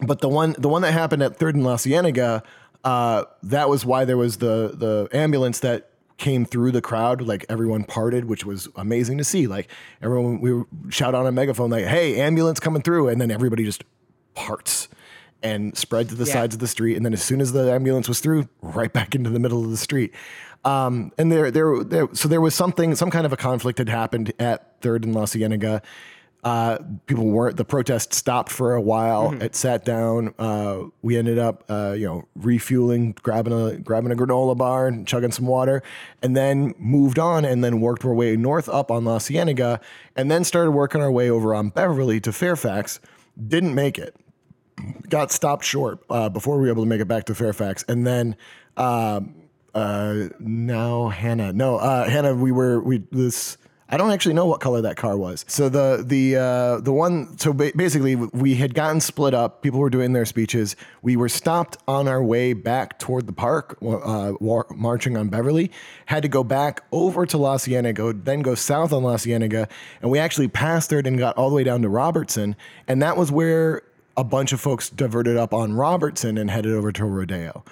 [0.00, 2.42] But the one the one that happened at Third and La Cienega,
[2.84, 7.22] uh, that was why there was the the ambulance that came through the crowd.
[7.22, 9.46] Like everyone parted, which was amazing to see.
[9.46, 9.68] Like
[10.02, 13.84] everyone, we shout on a megaphone like, "Hey, ambulance coming through!" And then everybody just
[14.34, 14.88] parts
[15.42, 16.32] and spread to the Yeah.
[16.32, 16.96] sides of the street.
[16.96, 19.70] And then as soon as the ambulance was through, right back into the middle of
[19.70, 20.12] the street.
[20.64, 23.88] Um, and there, there, there, so there was something, some kind of a conflict had
[23.88, 25.80] happened at Third and La Cienega.
[26.46, 27.56] Uh, people weren't.
[27.56, 29.30] The protest stopped for a while.
[29.30, 29.42] Mm-hmm.
[29.42, 30.32] It sat down.
[30.38, 35.08] Uh, we ended up, uh, you know, refueling, grabbing a grabbing a granola bar, and
[35.08, 35.82] chugging some water,
[36.22, 39.80] and then moved on, and then worked our way north up on La Cienega,
[40.14, 43.00] and then started working our way over on Beverly to Fairfax.
[43.36, 44.14] Didn't make it
[45.08, 48.06] got stopped short uh, before we were able to make it back to Fairfax, and
[48.06, 48.36] then
[48.76, 49.34] um,
[49.74, 51.52] uh, now Hannah.
[51.52, 52.36] No, uh, Hannah.
[52.36, 53.58] We were we this.
[53.88, 55.44] I don't actually know what color that car was.
[55.48, 57.38] So the the uh, the one.
[57.38, 59.62] So ba- basically, we had gotten split up.
[59.62, 60.74] People were doing their speeches.
[61.02, 65.70] We were stopped on our way back toward the park, uh, war, marching on Beverly.
[66.06, 69.68] Had to go back over to La Cienega, then go south on La Cienega,
[70.02, 72.56] and we actually passed there and got all the way down to Robertson,
[72.88, 73.82] and that was where
[74.16, 77.64] a bunch of folks diverted up on Robertson and headed over to Rodeo.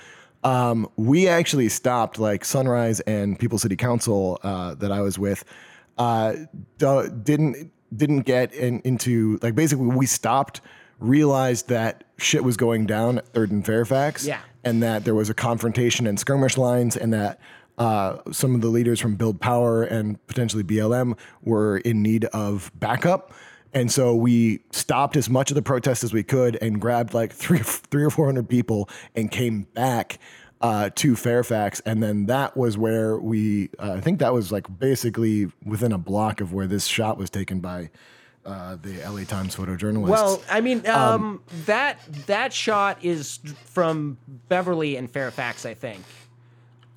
[0.44, 5.42] Um, we actually stopped, like Sunrise and People City Council uh, that I was with,
[5.98, 6.34] uh,
[6.78, 10.60] didn't didn't get in, into like basically we stopped,
[10.98, 14.40] realized that shit was going down at Third and Fairfax, Yeah.
[14.64, 17.38] and that there was a confrontation and skirmish lines, and that
[17.78, 22.70] uh, some of the leaders from Build Power and potentially BLM were in need of
[22.76, 23.32] backup.
[23.72, 27.32] And so we stopped as much of the protest as we could and grabbed like
[27.32, 30.18] three, three or four hundred people and came back
[30.60, 31.80] uh, to Fairfax.
[31.80, 35.98] And then that was where we, uh, I think that was like basically within a
[35.98, 37.90] block of where this shot was taken by
[38.46, 40.08] uh, the LA Times photojournalist.
[40.08, 46.02] Well, I mean, um, that that shot is from Beverly and Fairfax, I think.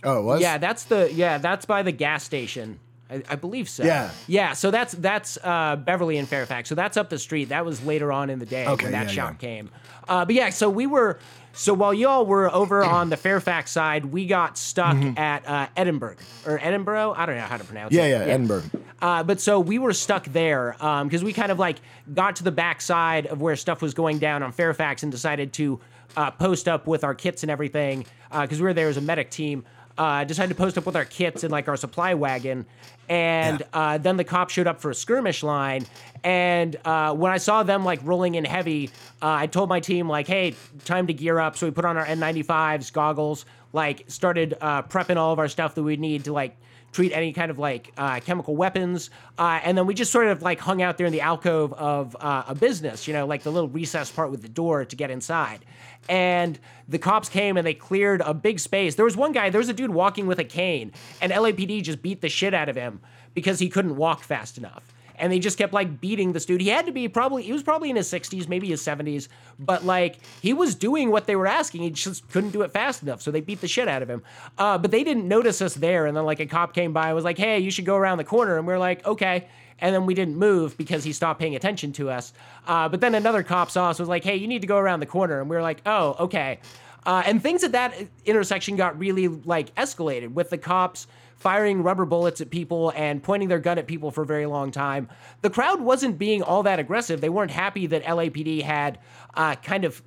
[0.04, 0.42] oh, it was?
[0.42, 2.80] Yeah, that's the yeah, that's by the gas station.
[3.10, 3.86] I, I believe so.
[3.86, 4.12] Yeah.
[4.28, 4.52] Yeah.
[4.54, 6.68] So that's that's uh, Beverly and Fairfax.
[6.68, 7.50] So that's up the street.
[7.50, 9.48] That was later on in the day Okay, when that yeah, shot yeah.
[9.48, 9.70] came.
[10.10, 11.18] Uh, but yeah, so we were.
[11.58, 16.16] So while y'all were over on the Fairfax side, we got stuck at uh, Edinburgh
[16.46, 17.14] or Edinburgh.
[17.18, 17.98] I don't know how to pronounce Mm-hmm.
[18.10, 18.28] Yeah, it.
[18.28, 18.64] yeah, Edinburgh.
[19.02, 21.78] Uh, but so we were stuck there because we kind of like
[22.14, 25.80] got to the backside of where stuff was going down on Fairfax and decided to
[26.16, 29.30] uh, post up with our kits and everything because we were there as a medic
[29.30, 29.66] team.
[29.98, 32.66] Uh, decided to post up with our kits and like our supply wagon,
[33.10, 33.66] and Yeah.
[33.74, 35.86] uh, then the cops showed up for a skirmish line.
[36.24, 38.92] And uh, when I saw them like rolling in heavy,
[39.22, 40.54] uh, I told my team like, "Hey,
[40.86, 45.18] time to gear up." So we put on our N95s, goggles, like started uh, prepping
[45.18, 46.56] all of our stuff that we need to like
[46.94, 49.10] treat any kind of like uh, chemical weapons.
[49.38, 52.16] Uh, and then we just sort of like hung out there in the alcove of
[52.20, 55.12] uh, a business, you know, like the little recess part with the door to get
[55.12, 55.66] inside.
[56.10, 58.96] And the cops came and they cleared a big space.
[58.96, 60.92] There was one guy, there was a dude walking with a cane,
[61.22, 63.02] and LAPD just beat the shit out of him
[63.34, 66.62] because he couldn't walk fast enough and they just kept like beating this dude.
[66.62, 69.28] He had to be probably he was probably in his 60s, maybe his 70s,
[69.60, 71.84] but like he was doing what they were asking.
[71.84, 74.24] He just couldn't do it fast enough, so they beat the shit out of him.
[74.58, 77.16] Uh, but they didn't notice us there, and then like a cop came by and
[77.16, 79.48] was like, "Hey, you should go around the corner," and we are like, "Okay."
[79.80, 82.34] And then we didn't move because he stopped paying attention to us.
[82.66, 85.00] Uh, but then another cop saw us was like, "Hey, you need to go around
[85.00, 86.60] the corner," and we were like, "Oh, okay."
[87.06, 87.96] Uh, and things at that
[88.26, 91.08] intersection got really like escalated with the cops
[91.38, 94.72] firing rubber bullets at people and pointing their gun at people for a very long
[94.72, 95.08] time.
[95.42, 97.22] The crowd wasn't being all that aggressive.
[97.22, 99.00] They weren't happy that LAPD had
[99.36, 100.02] uh, kind of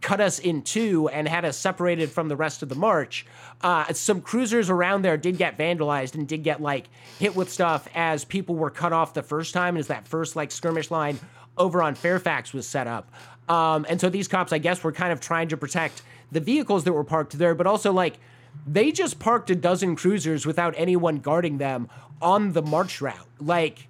[0.00, 3.26] cut us in two and had us separated from the rest of the march.
[3.60, 7.88] Uh, some cruisers around there did get vandalized and did get like hit with stuff
[7.94, 11.18] as people were cut off the first time as that first like skirmish line
[11.56, 13.10] over on Fairfax was set up.
[13.48, 16.84] Um, and so these cops, I guess, were kind of trying to protect the vehicles
[16.84, 18.18] that were parked there, but also like
[18.66, 21.88] they just parked a dozen cruisers without anyone guarding them
[22.20, 23.28] on the march route.
[23.40, 23.88] Like,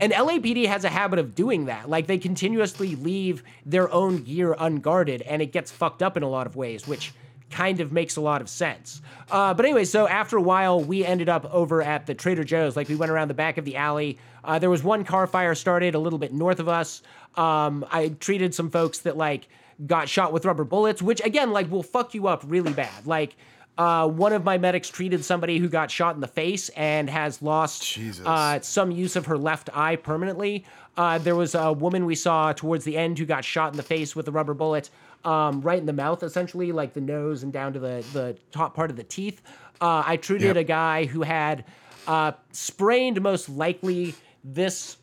[0.00, 1.90] and LAPD has a habit of doing that.
[1.90, 6.28] Like, they continuously leave their own gear unguarded, and it gets fucked up in a
[6.28, 7.12] lot of ways, which
[7.50, 9.00] kind of makes a lot of sense.
[9.30, 12.76] Uh, but anyway, so after a while, we ended up over at the Trader Joe's.
[12.76, 14.18] Like, we went around the back of the alley.
[14.44, 17.02] Uh, there was one car fire started a little bit north of us.
[17.34, 19.48] Um, I treated some folks that, like,
[19.84, 23.06] got shot with rubber bullets, which, again, like, will fuck you up really bad.
[23.06, 23.34] Like,
[23.78, 27.40] uh, one of my medics treated somebody who got shot in the face and has
[27.40, 30.64] lost uh, some use of her left eye permanently.
[30.96, 33.82] Uh, there was a woman we saw towards the end who got shot in the
[33.84, 34.90] face with a rubber bullet,
[35.24, 38.74] um, right in the mouth, essentially, like the nose and down to the, the top
[38.74, 39.40] part of the teeth.
[39.80, 40.56] Uh, I treated Yep.
[40.56, 41.64] a guy who had
[42.08, 44.96] uh, sprained, most likely, this.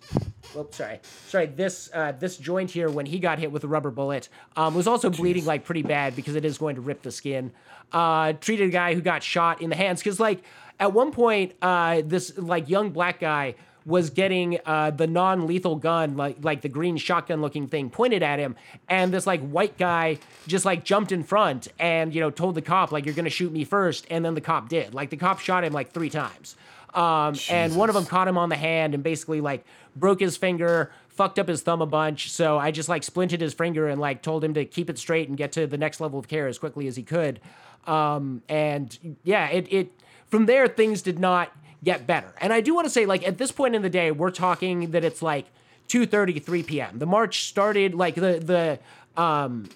[0.57, 1.45] Oops, sorry, sorry.
[1.47, 4.87] This uh, this joint here, when he got hit with a rubber bullet, um, was
[4.87, 7.51] also bleeding like pretty bad because it is going to rip the skin.
[7.91, 10.43] Uh, treated a guy who got shot in the hands because like
[10.79, 16.17] at one point, uh, this like young black guy was getting uh, the non-lethal gun,
[16.17, 18.55] like like the green shotgun-looking thing, pointed at him,
[18.89, 20.17] and this like white guy
[20.47, 23.51] just like jumped in front and you know told the cop like you're gonna shoot
[23.51, 24.93] me first, and then the cop did.
[24.93, 26.55] Like the cop shot him like three times.
[26.95, 29.65] Um, and one of them caught him on the hand and basically like
[29.95, 32.31] broke his finger, fucked up his thumb a bunch.
[32.31, 35.27] So I just like splinted his finger and like told him to keep it straight
[35.27, 37.41] and get to the next level of care as quickly as he could.
[37.85, 39.91] Um, and yeah, it, it
[40.27, 41.51] from there things did not
[41.83, 42.33] get better.
[42.39, 44.91] And I do want to say, like at this point in the day, we're talking
[44.91, 45.45] that it's like
[45.89, 46.99] 2:30, 3 p.m.
[46.99, 48.79] The march started like the
[49.15, 49.69] the um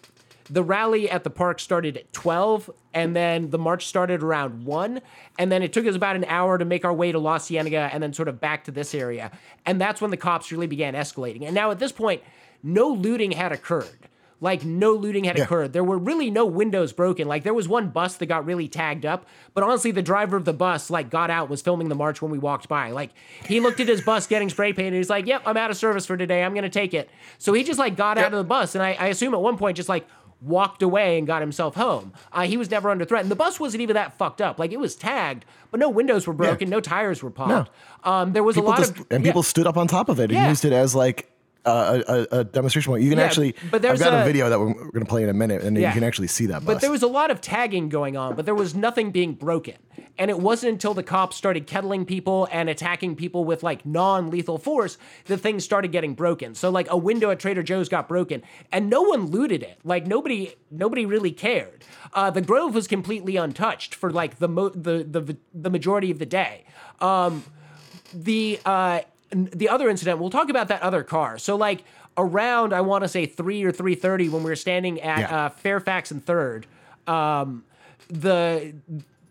[0.49, 5.01] the rally at the park started at 12 and then the march started around 1
[5.37, 7.89] and then it took us about an hour to make our way to La Cienega
[7.93, 9.31] and then sort of back to this area.
[9.65, 11.43] And that's when the cops really began escalating.
[11.45, 12.23] And now at this point
[12.63, 13.87] no looting had occurred.
[14.41, 15.43] Like no looting had Yeah.
[15.43, 15.73] occurred.
[15.73, 17.27] There were really no windows broken.
[17.27, 20.45] Like there was one bus that got really tagged up but honestly the driver of
[20.45, 22.91] the bus like got out was filming the march when we walked by.
[22.91, 23.09] Like
[23.45, 24.95] he looked at his bus getting spray painted.
[24.97, 26.43] He's like yep i'm out of service for today.
[26.43, 27.09] I'm gonna take it.
[27.37, 29.57] So he just like got out of the bus and I, I assume at one
[29.57, 30.07] point just like
[30.41, 32.13] walked away and got himself home.
[32.31, 33.21] Uh, he was never under threat.
[33.23, 34.57] And the bus wasn't even that fucked up.
[34.59, 37.69] Like it was tagged, but no windows were broken, no tires were popped.
[38.03, 39.29] Um, there was People a lot just, of and yeah.
[39.31, 40.49] people stood up on top of it and Yeah.
[40.49, 41.29] used it as like
[41.65, 42.01] uh,
[42.31, 43.03] a, a, demonstration point.
[43.03, 45.05] You can Yeah, actually, but there's I've got a, a- video that we're, we're going
[45.05, 45.89] to play in a minute, and Yeah.
[45.89, 46.75] you can actually see that bus.
[46.75, 49.75] But there was a lot of tagging going on, but there was nothing being broken.
[50.17, 54.29] And it wasn't until the cops started kettling people and attacking people with like non
[54.29, 56.55] lethal force that things started getting broken.
[56.55, 59.79] So like a window at Trader Joe's got broken and no one looted it.
[59.85, 61.85] Like nobody nobody really cared.
[62.13, 66.19] Uh, the Grove was completely untouched for like the mo- the, the the majority of
[66.19, 66.65] the day.
[66.99, 67.43] Um,
[68.13, 69.01] the uh
[69.31, 71.37] the other incident we'll talk about that other car.
[71.37, 71.83] So like
[72.17, 75.45] around i want to say 3 or 3.30 when we were standing at Yeah.
[75.45, 76.65] uh, fairfax and third
[77.07, 77.63] um
[78.09, 78.73] the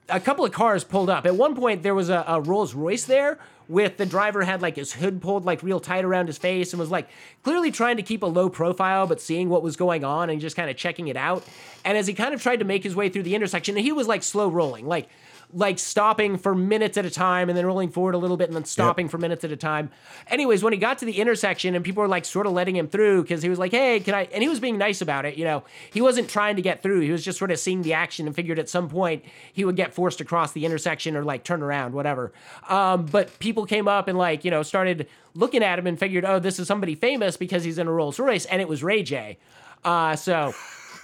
[0.08, 1.26] a couple of cars pulled up.
[1.26, 3.38] At one point there was a, a rolls royce there
[3.68, 6.80] with the driver had like his hood pulled like real tight around his face and
[6.80, 7.08] was like
[7.42, 10.56] clearly trying to keep a low profile but seeing what was going on and just
[10.56, 11.44] kind of checking it out.
[11.84, 14.06] And as he kind of tried to make his way through the intersection he was
[14.08, 14.86] like slow rolling.
[14.86, 15.10] Like
[15.52, 18.56] like stopping for minutes at a time and then rolling forward a little bit and
[18.56, 19.90] then stopping for minutes at a time.
[20.26, 22.86] Anyways, when he got to the intersection and people were like sort of letting him
[22.86, 24.28] through because he was like, hey, can I?
[24.32, 25.38] And he was being nice about it.
[25.38, 27.00] You know, he wasn't trying to get through.
[27.00, 29.76] He was just sort of seeing the action and figured at some point he would
[29.76, 32.32] get forced across the intersection or like turn around, whatever.
[32.68, 36.26] Um, but people came up and like, you know, started looking at him and figured,
[36.26, 38.44] oh, this is somebody famous because he's in a Rolls Royce.
[38.44, 39.38] And it was Ray J.
[39.84, 40.52] Uh, so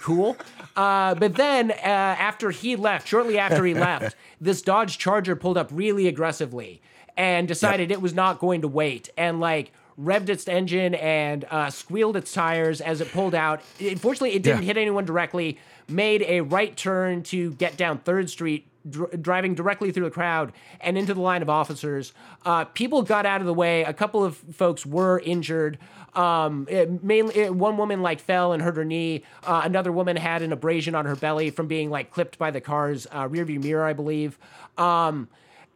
[0.05, 0.37] cool.
[0.75, 5.57] Uh, but then uh, after he left, shortly after he left, this Dodge Charger pulled
[5.57, 6.81] up really aggressively
[7.17, 11.69] and decided it was not going to wait and like revved its engine and uh,
[11.69, 13.61] squealed its tires as it pulled out.
[13.79, 14.67] Unfortunately, it didn't Yeah.
[14.67, 15.57] hit anyone directly.
[15.87, 18.67] Made a right turn to get down Third Street.
[18.87, 22.13] Dr- driving directly through the crowd and into the line of officers.
[22.45, 23.83] Uh, people got out of the way.
[23.83, 25.79] A couple of folks were injured.
[26.15, 29.23] Um, it mainly, it- one woman like fell and hurt her knee.
[29.43, 32.61] Uh, another woman had an abrasion on her belly from being like clipped by the
[32.61, 34.37] car's uh, rearview mirror, I believe.
[34.77, 35.27] Um,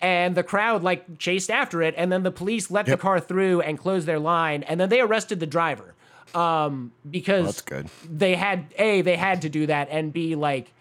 [0.02, 2.98] and the crowd like chased after it, and then the police let Yep.
[2.98, 5.94] the car through and closed their line, and then they arrested the driver
[6.34, 7.88] um, because that's good.
[8.10, 10.72] they had a they had to do that, and b like,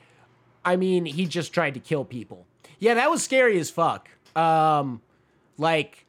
[0.64, 2.46] I mean, he just tried to kill people.
[2.78, 4.08] Yeah, that was scary as fuck.
[4.36, 5.00] Um,
[5.56, 6.04] like,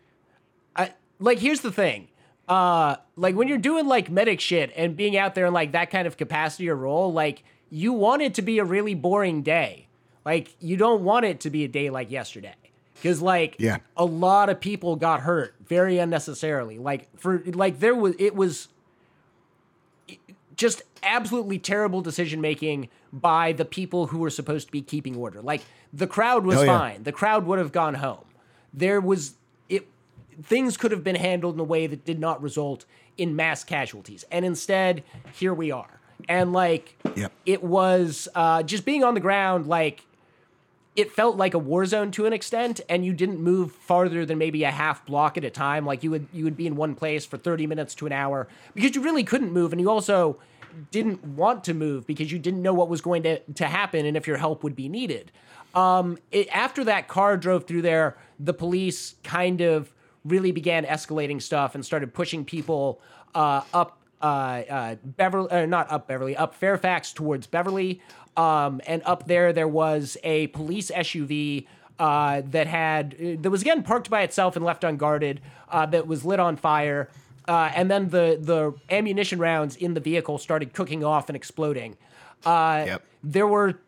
[0.76, 2.10] I like here's the thing.
[2.50, 5.92] Uh, like when you're doing like medic shit and being out there in like that
[5.92, 9.88] kind of capacity or role, like you want it to be a really boring day.
[10.26, 12.56] Like you don't want it to be a day like yesterday.
[13.04, 13.78] Cause like Yeah.
[13.96, 16.80] a lot of people got hurt very unnecessarily.
[16.80, 18.68] Like for like there was it was
[20.56, 25.42] just absolutely terrible decision making by the people who were supposed to be keeping order.
[25.42, 25.62] Like
[25.94, 26.78] the crowd was Oh, yeah.
[26.78, 27.04] fine.
[27.04, 28.26] The crowd would have gone home.
[28.74, 29.36] There was
[30.44, 32.86] things could have been handled in a way that did not result
[33.18, 34.24] in mass casualties.
[34.32, 36.00] And instead, here we are.
[36.28, 37.32] And like Yep.
[37.46, 40.06] it was uh just being on the ground like
[40.96, 44.38] it felt like a war zone to an extent and you didn't move farther than
[44.38, 46.94] maybe a half block at a time like you would you would be in one
[46.94, 50.38] place for 30 minutes to an hour because you really couldn't move and you also
[50.92, 54.16] didn't want to move because you didn't know what was going to, to happen and
[54.18, 55.32] if your help would be needed
[55.74, 59.94] um, it, after that car drove through there the police kind of
[60.26, 63.02] really began escalating stuff and started pushing people
[63.36, 68.02] uh, up uh, uh, Beverly, uh, not up Beverly, up Fairfax towards Beverly.
[68.36, 71.68] Um, and up there, there was a police SUV
[72.00, 76.08] uh, that had, uh, that was again parked by itself and left unguarded, uh, that
[76.08, 77.10] was lit on fire.
[77.48, 81.98] Uh, and then the, the ammunition rounds in the vehicle started cooking off and exploding.
[82.46, 83.04] Uh, Yep.
[83.22, 83.80] There were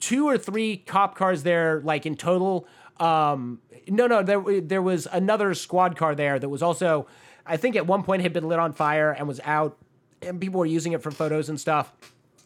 [0.00, 2.66] two or three cop cars there, like in total.
[2.98, 7.06] Um, no, no, there there was another squad car there that was also,
[7.44, 9.76] I think, at one point had been lit on fire and was out,
[10.22, 11.92] and people were using it for photos and stuff.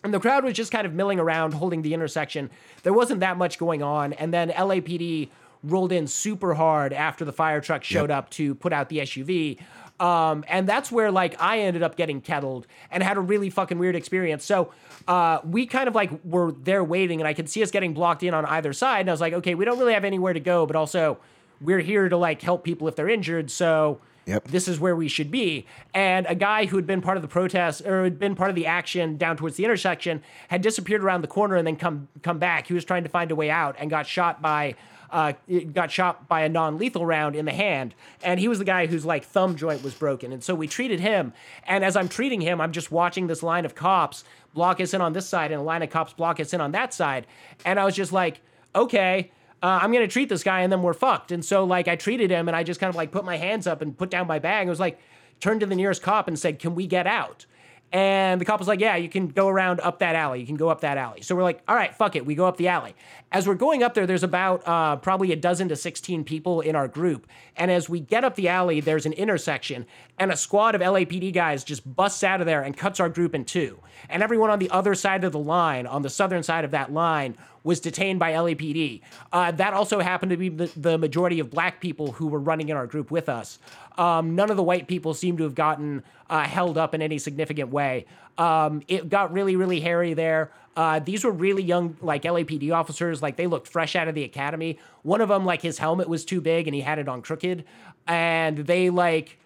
[0.03, 2.51] And the crowd was just kind of milling around, holding the intersection.
[2.82, 5.28] There wasn't that much going on, and then LAPD
[5.62, 8.18] rolled in super hard after the fire truck showed Yep.
[8.18, 9.59] up to put out the SUV.
[10.01, 13.78] Um, and that's where like I ended up getting kettled and had a really fucking
[13.78, 14.44] weird experience.
[14.44, 14.72] So
[15.07, 18.22] uh, we kind of like were there waiting, and I could see us getting blocked
[18.22, 19.01] in on either side.
[19.01, 21.18] And I was like, okay, we don't really have anywhere to go, but also
[21.61, 23.51] we're here to like help people if they're injured.
[23.51, 24.48] So Yep.
[24.48, 25.66] this is where we should be.
[25.92, 28.55] And a guy who had been part of the protest or had been part of
[28.55, 32.38] the action down towards the intersection had disappeared around the corner and then come come
[32.38, 32.68] back.
[32.68, 34.76] He was trying to find a way out and got shot by
[35.13, 35.33] uh,
[35.73, 37.95] got shot by a non-lethal round in the hand.
[38.23, 40.33] And he was the guy whose like thumb joint was broken.
[40.33, 41.33] And so we treated him.
[41.67, 45.01] And as I'm treating him, I'm just watching this line of cops block us in
[45.01, 47.27] on this side and a line of cops block us in on that side.
[47.65, 48.41] And I was just like,
[48.75, 49.31] okay
[49.63, 51.33] uh, I'm gonna treat this guy and then we're fucked.
[51.33, 53.67] And so like I treated him and I just kind of like put my hands
[53.67, 54.67] up and put down my bag.
[54.67, 54.99] I was like,
[55.41, 57.47] turned to the nearest cop and said, "Can we get out?"
[57.93, 60.41] And the cop was like, "Yeah, you can go around up that alley.
[60.41, 62.47] You can go up that alley." So we're like, "All right, fuck it." We go
[62.47, 62.95] up the alley.
[63.32, 66.76] As we're going up there, there's about uh, probably a dozen to 16 people in
[66.76, 67.26] our group.
[67.57, 69.86] And as we get up the alley, there's an intersection,
[70.18, 73.34] and a squad of LAPD guys just busts out of there and cuts our group
[73.34, 73.80] in two.
[74.09, 76.93] And everyone on the other side of the line, on the southern side of that
[76.93, 79.01] line, was detained by LAPD.
[79.33, 82.69] Uh, that also happened to be the, the, majority of black people who were running
[82.69, 83.59] in our group with us.
[83.99, 87.19] Um, none of the white people seem to have gotten uh, held up in any
[87.19, 88.07] significant way.
[88.39, 90.51] Um, it got really, really hairy there.
[90.77, 93.21] Uh, these were really young, like LAPD officers.
[93.21, 94.79] Like they looked fresh out of the academy.
[95.03, 97.65] One of them, like his helmet was too big and he had it on crooked,
[98.07, 99.39] and they like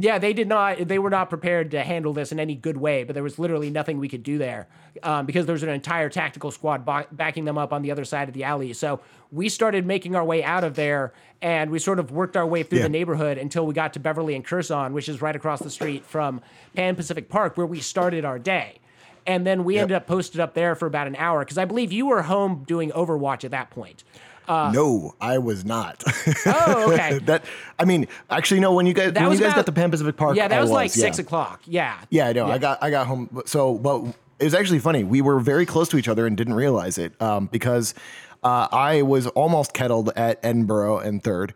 [0.00, 0.86] yeah, they did not.
[0.86, 3.02] They were not prepared to handle this in any good way.
[3.04, 4.68] But there was literally nothing we could do there
[5.02, 8.04] um, because there was an entire tactical squad ba- backing them up on the other
[8.04, 8.72] side of the alley.
[8.72, 9.00] So
[9.32, 12.62] we started making our way out of there, and we sort of worked our way
[12.62, 12.84] through Yeah.
[12.84, 16.04] the neighborhood until we got to Beverly and Curson, which is right across the street
[16.06, 16.40] from
[16.74, 18.78] Pan Pacific Park, where we started our day.
[19.26, 21.92] And then we ended up posted up there for about an hour because I believe
[21.92, 24.02] you were home doing Overwatch at that point.
[24.48, 26.02] No, I was not.
[26.46, 27.18] Oh, okay.
[27.26, 27.44] that
[27.78, 28.72] I mean, actually, no.
[28.72, 30.58] When you guys That when you guys about- got to Pan Pacific Park, yeah, that
[30.58, 31.02] I was, like yeah.
[31.02, 31.62] six o'clock.
[31.66, 31.98] Yeah.
[32.10, 32.46] Yeah, I know.
[32.46, 33.42] I got I got home.
[33.46, 34.04] So, but
[34.38, 35.04] it was actually funny.
[35.04, 37.94] We were very close to each other and didn't realize it um, because
[38.42, 41.54] uh, I was almost kettled at Edinburgh and third.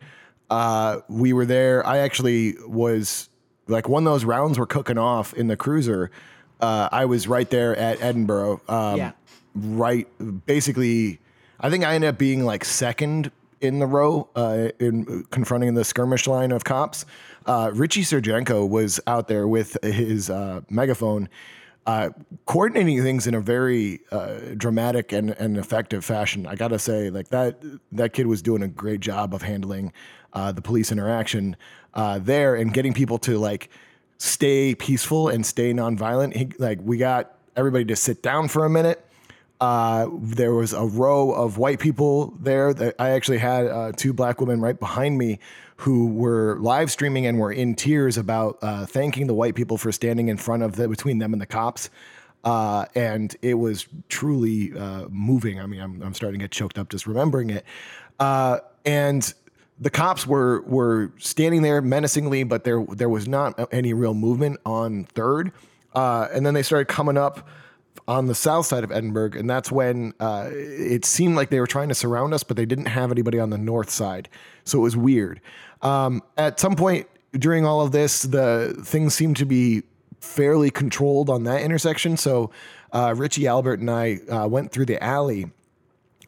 [0.50, 1.86] Uh, we were there.
[1.86, 3.28] I actually was
[3.68, 6.10] like when those rounds were cooking off in the cruiser.
[6.60, 8.60] Uh, I was right there at Edinburgh.
[8.68, 9.12] Um, Yeah.
[9.54, 10.06] Right,
[10.46, 11.18] basically,
[11.62, 15.84] I think I ended up being like second in the row uh, in confronting the
[15.84, 17.06] skirmish line of cops.
[17.46, 21.28] Uh, Richie Sergenko was out there with his uh, megaphone,
[21.86, 22.10] uh,
[22.46, 26.46] coordinating things in a very uh, dramatic and, and effective fashion.
[26.46, 29.92] I gotta say, like that that kid was doing a great job of handling
[30.32, 31.56] uh, the police interaction
[32.20, 33.70] there and getting people to like
[34.18, 36.34] stay peaceful and stay nonviolent.
[36.34, 39.04] He, like we got everybody to sit down for a minute.
[39.62, 42.74] Uh, there was a row of white people there.
[42.74, 45.38] That I actually had uh, two black women right behind me
[45.76, 49.92] who were live streaming and were in tears about uh, thanking the white people for
[49.92, 51.90] standing in front of the between them and the cops.
[52.42, 55.60] Uh, and it was truly uh, moving.
[55.60, 57.64] I mean, I'm, I'm starting to get choked up just remembering it.
[58.18, 59.32] And
[59.78, 64.58] the cops were were standing there menacingly, but there there was not any real movement
[64.66, 65.52] on third.
[65.94, 67.48] And then they started coming up
[68.08, 71.66] on the south side of Edinburgh, and that's when uh, it seemed like they were
[71.66, 74.28] trying to surround us, but they didn't have anybody on the north side,
[74.64, 75.40] so it was weird.
[75.82, 79.82] Um, at some point during all of this, the things seemed to be
[80.20, 82.16] fairly controlled on that intersection.
[82.16, 82.50] So
[82.92, 85.50] uh, Richie Albert and I uh, went through the alley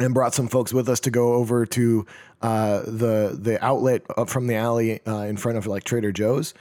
[0.00, 2.06] and brought some folks with us to go over to
[2.42, 6.52] uh, the the outlet from the alley uh, in front of like Trader Joe's,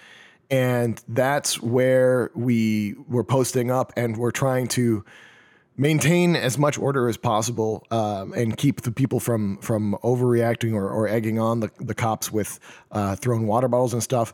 [0.49, 5.03] and that's where we were posting up and we're trying to
[5.75, 10.87] maintain as much order as possible um, and keep the people from from overreacting or,
[10.87, 12.59] or egging on the, the cops with
[12.91, 14.33] uh, throwing water bottles and stuff.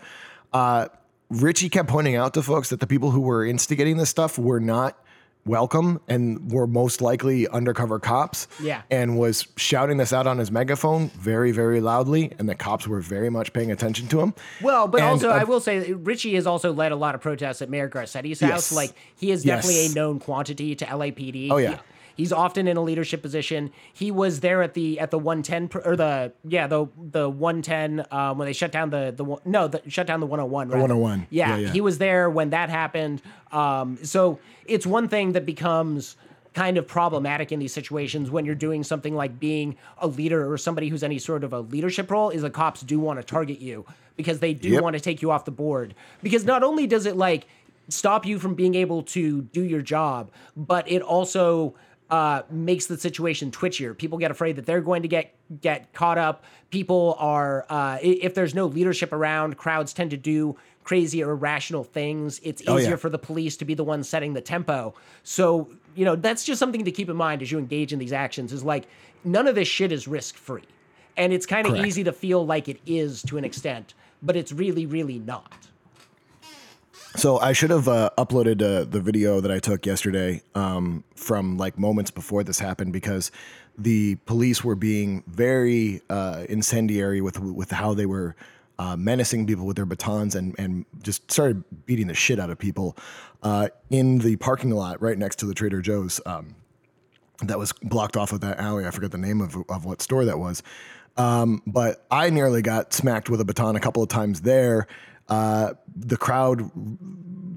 [0.51, 0.88] Uh,
[1.30, 4.60] Richie kept pointing out to folks that the people who were instigating this stuff were
[4.60, 4.97] not
[5.45, 8.47] welcome and were most likely undercover cops.
[8.61, 8.81] Yeah.
[8.91, 12.33] And was shouting this out on his megaphone very, very loudly.
[12.37, 14.33] And the cops were very much paying attention to him.
[14.61, 17.21] Well, but And, also uh, I will say Richie has also led a lot of
[17.21, 18.49] protests at Mayor Garcetti's house.
[18.49, 18.71] Yes.
[18.71, 19.63] Like he is Yes.
[19.65, 21.49] definitely a known quantity to LAPD.
[21.51, 21.71] Oh, yeah.
[21.71, 21.77] He-
[22.20, 23.72] he's often in a leadership position.
[23.93, 28.38] He was there at the at the 110 or the yeah the the 110 um,
[28.38, 30.67] when they shut down the the no the shut down the 101.
[30.67, 31.28] The 101.
[31.30, 31.72] Yeah, Yeah, yeah.
[31.72, 33.22] he was there when that happened.
[33.51, 36.17] Um, so it's one thing that becomes
[36.53, 40.57] kind of problematic in these situations when you're doing something like being a leader or
[40.57, 43.59] somebody who's any sort of a leadership role is the cops do want to target
[43.61, 43.86] you
[44.17, 44.84] because they do Yep.
[44.84, 45.93] want to take you off the board
[46.24, 47.47] because not only does it like
[47.88, 51.76] stop you from being able to do your job but it also
[52.10, 53.97] uh, makes the situation twitchier.
[53.97, 56.43] People get afraid that they're going to get get caught up.
[56.70, 61.84] People are uh, if there's no leadership around, crowds tend to do crazy or irrational
[61.84, 62.39] things.
[62.43, 62.95] It's Oh, easier yeah.
[62.95, 64.95] for the police to be the ones setting the tempo.
[65.24, 68.14] So, you know, that's just something to keep in mind as you engage in these
[68.14, 68.88] actions is like
[69.24, 70.64] none of this shit is risk free.
[71.16, 73.93] And it's kind of easy to feel like it is to an extent,
[74.24, 75.68] but it's really, really not.
[77.16, 81.57] So I should have uh, uploaded uh, the video that I took yesterday um, from
[81.57, 83.32] like moments before this happened because
[83.78, 88.36] the police were being very uh, incendiary with with how they were
[88.78, 92.60] uh, menacing people with their batons and and just started beating the shit out of
[92.60, 92.95] people
[93.41, 96.22] uh, in the parking lot right next to the Trader Joe's.
[96.26, 96.55] Um,
[97.41, 98.86] that was blocked off of that alley.
[98.86, 100.62] I forget the name of, of what store that was.
[101.18, 104.88] Um, but I nearly got smacked with a baton a couple of times there.
[105.30, 106.69] Uh, the crowd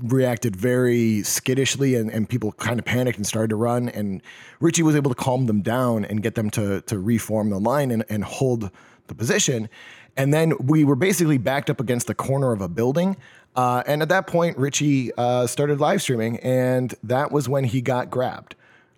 [0.02, 3.88] reacted very skittishly and, and people kind of panicked and started to run.
[3.88, 4.22] And
[4.60, 7.90] Richie was able to calm them down and get them to, to reform the line
[7.90, 8.70] and, and hold
[9.06, 9.68] the position.
[10.16, 13.16] And then we were basically backed up against the corner of a building.
[13.54, 17.80] Uh, and at that point, Richie uh, started live streaming, and that was when he
[17.82, 18.54] got grabbed.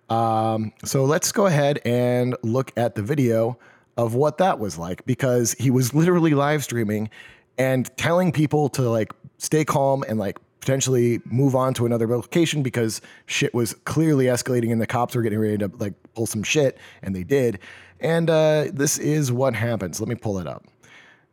[0.09, 3.57] Um, so let's go ahead and look at the video
[3.97, 7.09] of what that was like because he was literally live streaming
[7.57, 12.63] and telling people to like stay calm and like potentially move on to another location
[12.63, 16.41] because shit was clearly escalating and the cops were getting ready to like pull some
[16.43, 17.59] shit and they did.
[17.99, 19.99] And uh, this is what happens.
[19.99, 20.65] Let me pull it up.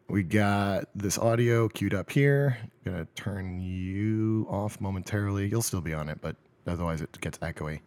[0.09, 2.59] We got this audio queued up here.
[2.85, 5.49] Gonna turn you off momentarily.
[5.49, 7.81] You'll still be on it, but otherwise it gets echoey.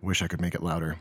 [0.00, 0.98] Wish I could make it louder.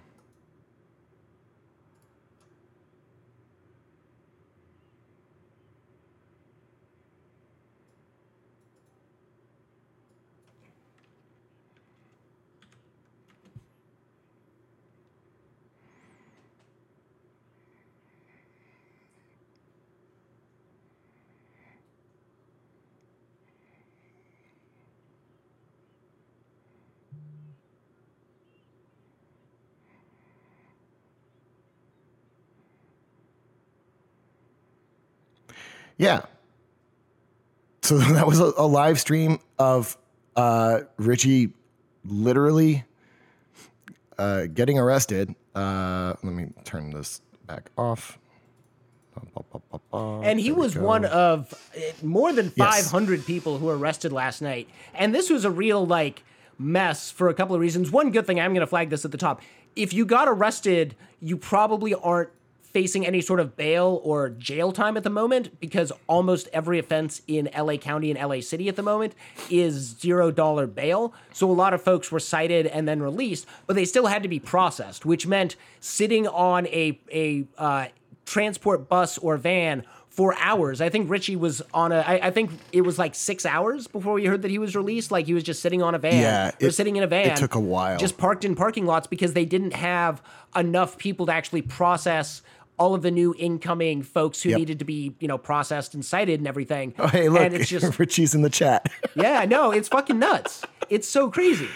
[36.01, 36.21] Yeah.
[37.83, 39.97] So that was a, a live stream of
[40.35, 41.53] uh, Richie
[42.03, 42.83] literally
[44.17, 45.35] uh, getting arrested.
[45.53, 48.17] Uh, let me turn this back off.
[49.93, 50.81] And he was go.
[50.85, 52.89] one of eh, more than Yes.
[52.89, 54.69] 500 people who were arrested last night.
[54.95, 56.23] And this was a real, like,
[56.57, 57.91] mess for a couple of reasons.
[57.91, 59.41] One good thing, I'm going to flag this at the top.
[59.75, 62.29] If you got arrested, you probably aren't
[62.73, 67.21] facing any sort of bail or jail time at the moment because almost every offense
[67.27, 69.13] in LA County and LA City at the moment
[69.49, 71.13] is zero dollar bail.
[71.33, 74.29] So a lot of folks were cited and then released, but they still had to
[74.29, 77.87] be processed, which meant sitting on a a uh,
[78.25, 80.81] transport bus or van for hours.
[80.81, 81.99] I think Richie was on a.
[81.99, 85.09] I, I think it was like six hours before we heard that he was released.
[85.11, 86.21] Like he was just sitting on a van.
[86.21, 87.29] Yeah, it- sitting in a van.
[87.31, 87.97] it took a while.
[87.97, 90.21] Just parked in parking lots because they didn't have
[90.55, 92.41] enough people to actually process
[92.81, 94.57] all of the new incoming folks who Yep.
[94.59, 96.93] needed to be, you know, processed and cited and everything.
[96.97, 98.91] Oh, hey, look, And it's just, Richie's in the chat.
[99.15, 100.63] yeah, no, it's fucking nuts.
[100.89, 101.69] It's so crazy.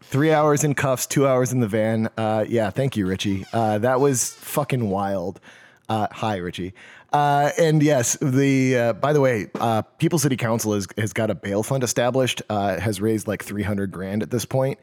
[0.00, 2.08] Three hours in cuffs, two hours in the van.
[2.16, 3.44] Uh, yeah, thank you, Richie.
[3.52, 5.40] Uh, that was fucking wild.
[5.88, 6.74] Uh, hi, Richie.
[7.12, 11.30] Uh, and yes, the uh, by the way, uh, People City Council has has got
[11.30, 12.40] a bail fund established.
[12.48, 14.78] Uh, has raised like three hundred grand at this point.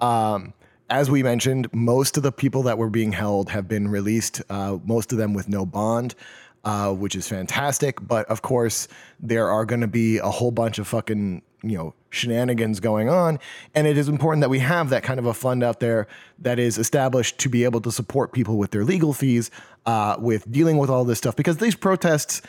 [0.00, 0.54] Um,
[0.90, 4.42] as we mentioned, most of the people that were being held have been released.
[4.50, 6.14] Uh, most of them with no bond.
[6.66, 8.88] Uh, which is fantastic, but of course
[9.20, 13.38] there are going to be a whole bunch of fucking you know shenanigans going on
[13.74, 16.06] and it is important that we have that kind of a fund out there
[16.38, 19.50] that is established to be able to support people with their legal fees
[19.86, 22.40] uh, with dealing with all this stuff because these protests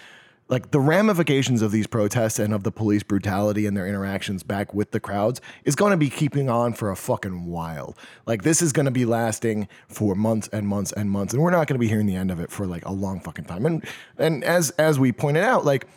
[0.48, 4.74] like the ramifications of these protests and of the police brutality and their interactions back
[4.74, 8.62] with the crowds is going to be keeping on for a fucking while like this
[8.62, 11.76] is going to be lasting for months and months and months and we're not going
[11.76, 13.86] to be hearing the end of it for like a long fucking time and
[14.18, 15.88] and as as we pointed out like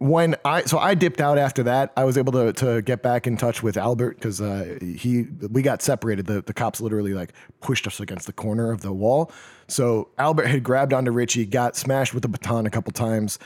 [0.00, 3.26] when I so I dipped out after that, I was able to to get back
[3.26, 6.24] in touch with Albert because uh, he we got separated.
[6.24, 9.30] The the cops literally like pushed us against the corner of the wall.
[9.68, 13.38] So Albert had grabbed onto Richie, got smashed with a baton a couple times,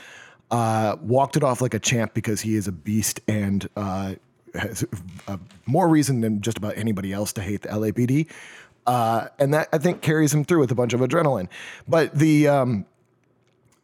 [0.51, 4.15] uh, walked it off like a champ because he is a beast and uh,
[4.53, 4.85] has
[5.65, 8.27] more reason than just about anybody else to hate the LAPD.
[8.87, 11.49] Uh, and that I think carries him through with a bunch of adrenaline.
[11.87, 12.85] But the um,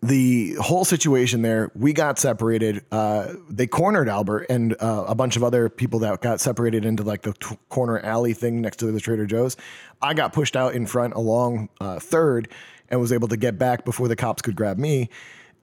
[0.04, 2.84] the whole situation there, we got separated.
[2.92, 7.04] Uh, they cornered Albert and uh, a bunch of other people that got separated into
[7.04, 9.58] like the t- corner alley thing next to the Trader Joe's.
[10.02, 12.48] I got pushed out in front along uh, third,
[12.90, 15.10] and was able to get back before the cops could grab me.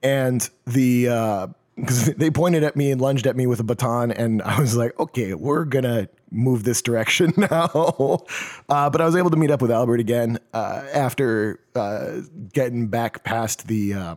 [0.03, 4.42] And the because they pointed at me and lunged at me with a baton, and
[4.42, 8.24] I was like, okay, we're gonna move this direction now.
[8.68, 12.20] uh, but I was able to meet up with Albert again uh, after uh,
[12.53, 13.94] getting back past the.
[13.94, 14.16] Uh,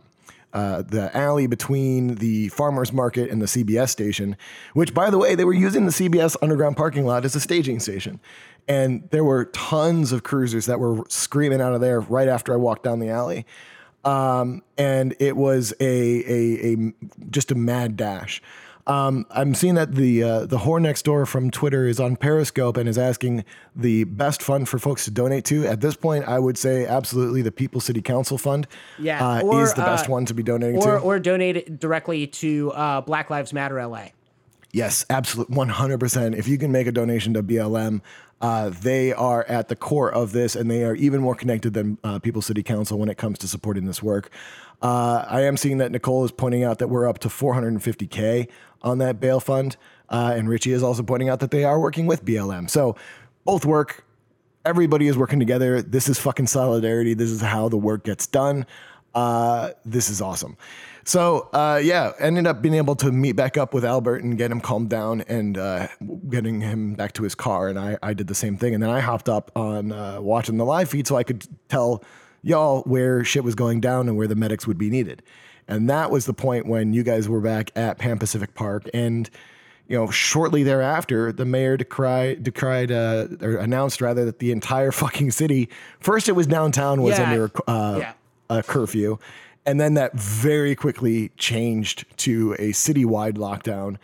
[0.54, 4.36] uh, the alley between the farmers market and the CBS station,
[4.74, 7.80] which, by the way, they were using the CBS underground parking lot as a staging
[7.80, 8.20] station.
[8.68, 12.56] And there were tons of cruisers that were screaming out of there right after I
[12.56, 13.46] walked down the alley.
[14.04, 16.92] Um, and it was a, a, a
[17.30, 18.42] just a mad dash.
[18.86, 22.76] Um, I'm seeing that the uh, the whore next door from Twitter is on Periscope
[22.76, 23.44] and is asking
[23.76, 25.66] the best fund for folks to donate to.
[25.66, 28.66] At this point, I would say absolutely the People City Council Fund.
[28.98, 30.98] Yeah, uh, or, is the best uh, one to be donating or to.
[30.98, 34.08] or donate it directly to uh, Black Lives Matter LA.
[34.72, 36.34] Yes, absolutely, 100%.
[36.34, 38.00] If you can make a donation to BLM,
[38.42, 41.96] uh, they are at the core of this, and they are even more connected than
[42.02, 44.30] uh, People City Council when it comes to supporting this work.
[44.82, 48.48] Uh, I am seeing that Nicole is pointing out that we're up to 450K
[48.82, 49.76] on that bail fund.
[50.08, 52.68] Uh, and Richie is also pointing out that they are working with BLM.
[52.68, 52.96] So
[53.44, 54.04] both work.
[54.64, 55.80] Everybody is working together.
[55.80, 57.14] This is fucking solidarity.
[57.14, 58.66] This is how the work gets done.
[59.14, 60.56] Uh, this is awesome.
[61.04, 64.50] So uh, yeah, ended up being able to meet back up with Albert and get
[64.50, 65.88] him calmed down and uh,
[66.28, 67.68] getting him back to his car.
[67.68, 68.74] And I, I did the same thing.
[68.74, 72.04] And then I hopped up on uh, watching the live feed so I could tell
[72.42, 75.22] y'all where shit was going down and where the medics would be needed.
[75.68, 79.28] And that was the point when you guys were back at Pan Pacific Park and
[79.88, 84.90] you know, shortly thereafter, the mayor decried, decried, uh, or announced rather that the entire
[84.92, 85.68] fucking city.
[85.98, 87.30] First, it was downtown was Yeah.
[87.30, 88.12] under uh, Yeah.
[88.48, 89.18] a curfew,
[89.66, 93.96] and then that very quickly changed to a citywide lockdown.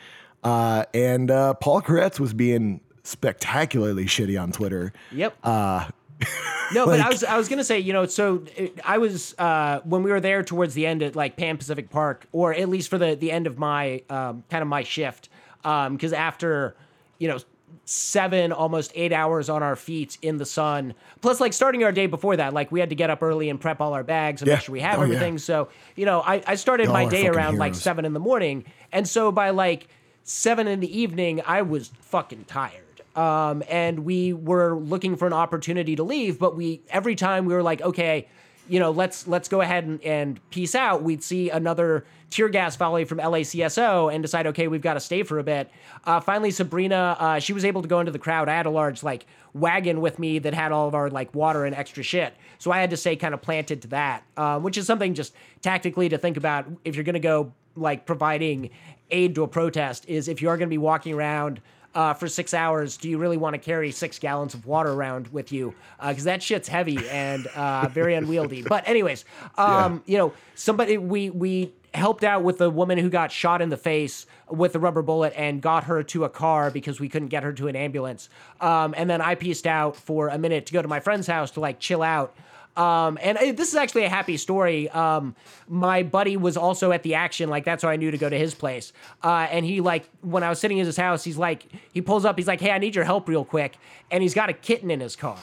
[0.44, 4.92] Uh, and uh, Paul Koretz was being spectacularly shitty on Twitter.
[5.12, 5.36] Yep.
[5.42, 5.88] Uh,
[6.72, 9.80] No, but I was I was gonna say, you know, so it, I was uh,
[9.84, 12.90] when we were there towards the end at like Pan Pacific Park, or at least
[12.90, 15.30] for the the end of my um, kind of my shift,
[15.62, 16.76] because after
[17.18, 17.38] you know
[17.84, 22.06] seven almost eight hours on our feet in the sun, plus like starting our day
[22.06, 24.48] before that, like we had to get up early and prep all our bags and
[24.48, 24.54] Yeah.
[24.54, 25.14] make sure we have Oh, yeah.
[25.14, 25.38] everything.
[25.38, 28.64] So you know, I I started Y'all my day around like seven in the morning,
[28.92, 29.88] and so by like
[30.24, 35.32] seven in the evening, I was fucking tired um, and we were looking for an
[35.32, 36.38] opportunity to leave.
[36.38, 38.28] But we every time we were like, okay,
[38.68, 41.02] you know, let's let's go ahead and, and peace out.
[41.02, 45.22] We'd see another tear gas volley from LACSO and decide, okay, we've got to stay
[45.22, 45.70] for a bit.
[46.04, 48.48] Uh, finally, Sabrina, uh, she was able to go into the crowd.
[48.48, 51.64] I had a large like wagon with me that had all of our like water
[51.64, 54.76] and extra shit, so I had to stay kind of planted to that, uh, which
[54.76, 58.70] is something just tactically to think about if you're going to go like providing
[59.10, 60.04] aid to a protest.
[60.08, 61.60] Is if you are going to be walking around
[61.94, 65.28] uh, for six hours, do you really want to carry six gallons of water around
[65.28, 65.74] with you?
[66.00, 68.62] Because that shit's heavy and uh, very unwieldy.
[68.62, 69.24] But anyways,
[69.58, 73.70] um, you know, somebody we we helped out with the woman who got shot in
[73.70, 77.28] the face with a rubber bullet and got her to a car because we couldn't
[77.28, 78.28] get her to an ambulance.
[78.60, 81.50] Um, and then I pieced out for a minute to go to my friend's house
[81.52, 82.34] to like chill out.
[82.78, 84.88] Um, and uh, this is actually a happy story.
[84.90, 85.34] Um,
[85.66, 88.38] my buddy was also at the action, like that's how I knew to go to
[88.38, 88.92] his place.
[89.22, 92.24] Uh, and he like when I was sitting in his house, he's like he pulls
[92.24, 93.76] up, he's like, "Hey, I need your help real quick,"
[94.12, 95.38] and he's got a kitten in his car.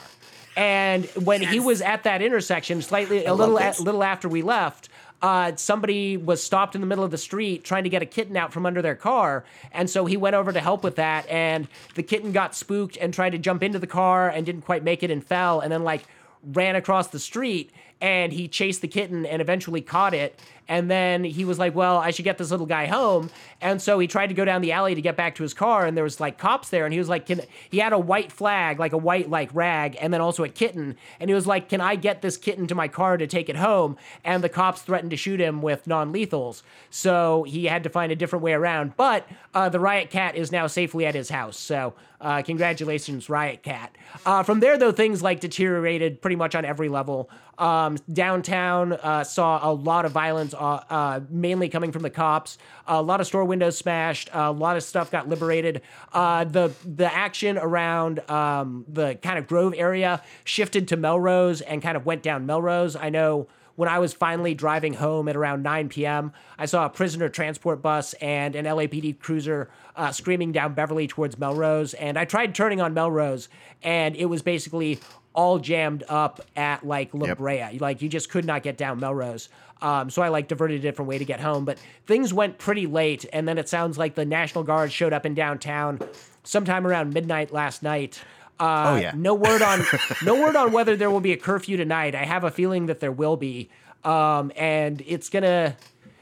[0.56, 4.88] And when he was at that intersection, slightly a little a, little after we left,
[5.20, 8.38] uh, somebody was stopped in the middle of the street trying to get a kitten
[8.38, 11.28] out from under their car, and so he went over to help with that.
[11.28, 14.82] And the kitten got spooked and tried to jump into the car and didn't quite
[14.82, 16.06] make it and fell, and then like
[16.52, 20.38] ran across the street and he chased the kitten and eventually caught it.
[20.68, 23.30] And then he was like, Well, I should get this little guy home.
[23.60, 25.86] And so he tried to go down the alley to get back to his car,
[25.86, 27.40] and there was like cops there, and he was like, Can
[27.70, 30.96] he had a white flag, like a white like rag, and then also a kitten.
[31.20, 33.56] And he was like, Can I get this kitten to my car to take it
[33.56, 33.96] home?
[34.24, 36.62] And the cops threatened to shoot him with non-lethals.
[36.90, 38.96] So he had to find a different way around.
[38.96, 41.58] But uh, the riot cat is now safely at his house.
[41.58, 43.94] So uh, congratulations, Riot Cat.
[44.24, 47.30] Uh, from there, though, things like deteriorated pretty much on every level.
[47.58, 52.58] Um, downtown uh, saw a lot of violence, uh, uh, mainly coming from the cops.
[52.86, 54.28] A lot of store windows smashed.
[54.32, 55.82] A lot of stuff got liberated.
[56.12, 61.82] Uh, the the action around um, the kind of Grove area shifted to Melrose and
[61.82, 62.96] kind of went down Melrose.
[62.96, 66.88] I know when I was finally driving home at around 9 p.m., I saw a
[66.88, 71.94] prisoner transport bus and an LAPD cruiser uh, screaming down Beverly towards Melrose.
[71.94, 73.48] And I tried turning on Melrose,
[73.82, 74.98] and it was basically
[75.34, 77.78] all jammed up at like La Brea.
[77.78, 79.50] Like you just could not get down Melrose.
[79.82, 81.64] Um, so I like diverted a different way to get home.
[81.64, 85.26] But things went pretty late, and then it sounds like the National Guard showed up
[85.26, 86.00] in downtown
[86.44, 88.22] sometime around midnight last night.
[88.58, 89.12] Uh, Oh, yeah.
[89.14, 89.82] No word on
[90.24, 92.14] no word on whether there will be a curfew tonight.
[92.14, 93.68] I have a feeling that there will be,
[94.04, 95.76] um, and it's gonna.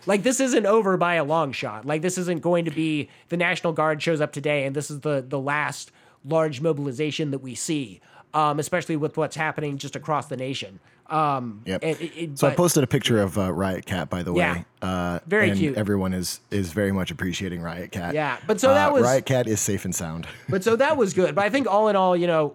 [0.06, 1.86] Like this isn't over by a long shot.
[1.86, 5.00] Like this isn't going to be the National Guard shows up today, and this is
[5.00, 5.92] the the last
[6.24, 8.00] large mobilization that we see,
[8.34, 10.80] um, especially with what's happening just across the nation.
[11.08, 11.84] Um, Yep.
[11.84, 14.40] it- it- So I posted a picture of uh, Riot Cat, by the way.
[14.40, 14.62] Yeah.
[14.82, 15.76] Uh, Very and cute.
[15.76, 18.14] Everyone is is very much appreciating Riot Cat.
[18.14, 20.26] Yeah, but so that Uh, was- Riot Cat is safe and sound.
[20.48, 21.34] But so that was good.
[21.34, 22.54] But I think all in all, you know,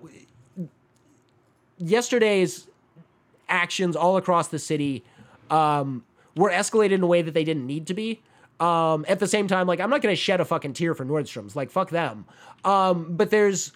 [1.77, 2.67] yesterday's
[3.47, 5.03] actions all across the city
[5.49, 6.03] um,
[6.35, 8.21] were escalated in a way that they didn't need to be.
[8.59, 11.05] Um, at the same time, like I'm not going to shed a fucking tear for
[11.05, 11.55] Nordstrom's.
[11.55, 12.25] Like fuck them.
[12.65, 13.71] Um, but there's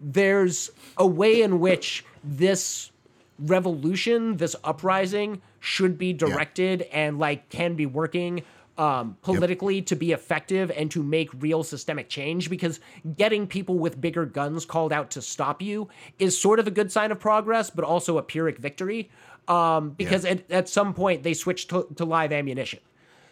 [0.00, 2.90] there's a way in which this
[3.38, 8.42] revolution, this uprising, should be directed and like can be working
[8.78, 12.50] um, politically to be effective and to make real systemic change.
[12.50, 12.80] Because
[13.16, 15.88] getting people with bigger guns called out to stop you
[16.18, 19.10] is sort of a good sign of progress, but also a Pyrrhic victory.
[19.48, 22.80] Um, because at, at some point they switched to, to live ammunition.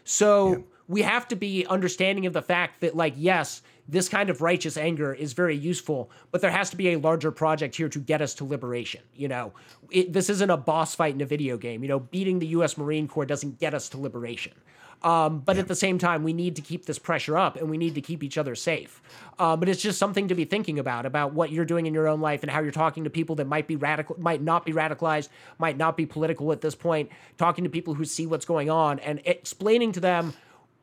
[0.05, 4.41] So we have to be understanding of the fact that, like, yes, this kind of
[4.41, 7.99] righteous anger is very useful, but there has to be a larger project here to
[7.99, 9.03] get us to liberation.
[9.15, 9.53] You know,
[9.91, 11.83] it, this isn't a boss fight in a video game.
[11.83, 12.79] You know, beating the U.S.
[12.79, 14.53] Marine Corps doesn't get us to liberation.
[15.05, 17.77] Um, but at the same time, we need to keep this pressure up and we
[17.77, 19.03] need to keep each other safe.
[19.39, 22.09] Uh, but it's just something to be thinking about about what you're doing in your
[22.09, 24.73] own life and how you're talking to people that might be radical, might not be
[24.73, 25.29] radicalized,
[25.59, 27.11] might not be political at this point.
[27.37, 30.33] Talking to people who see what's going on and explaining to them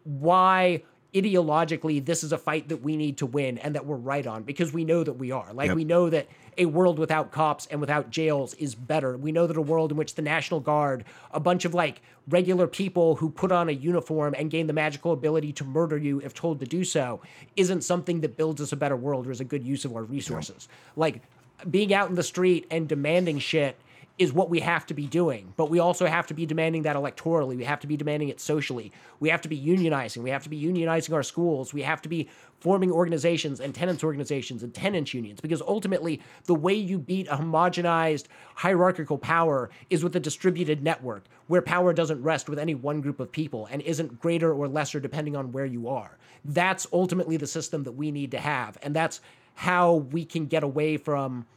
[0.03, 0.83] why
[1.13, 4.43] ideologically this is a fight that we need to win and that we're right on
[4.43, 5.51] because we know that we are.
[5.53, 5.75] Like Yep.
[5.75, 9.17] we know that a world without cops and without jails is better.
[9.17, 12.67] We know that a world in which the National Guard, a bunch of like regular
[12.67, 16.33] people who put on a uniform and gain the magical ability to murder you if
[16.33, 17.21] told to do so,
[17.55, 20.03] isn't something that builds us a better world or is a good use of our
[20.03, 20.67] resources.
[20.95, 21.21] Like
[21.69, 23.77] being out in the street and demanding shit
[24.17, 25.53] is what we have to be doing.
[25.57, 27.57] But we also have to be demanding that electorally.
[27.57, 28.91] We have to be demanding it socially.
[29.19, 30.17] We have to be unionizing.
[30.17, 31.73] We have to be unionizing our schools.
[31.73, 36.53] We have to be forming organizations and tenants organizations and tenants unions because ultimately the
[36.53, 42.21] way you beat a homogenized hierarchical power is with a distributed network where power doesn't
[42.21, 45.65] rest with any one group of people and isn't greater or lesser depending on where
[45.65, 46.17] you are.
[46.45, 49.21] That's ultimately the system that we need to have and that's
[49.55, 51.47] how we can get away from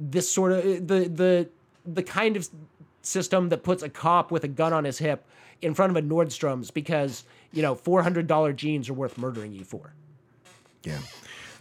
[0.00, 1.48] this sort of the the
[1.86, 2.48] the kind of
[3.02, 5.26] system that puts a cop with a gun on his hip
[5.60, 9.52] in front of a Nordstrom's because you know four hundred dollar jeans are worth murdering
[9.52, 9.92] you for.
[10.82, 10.98] Yeah.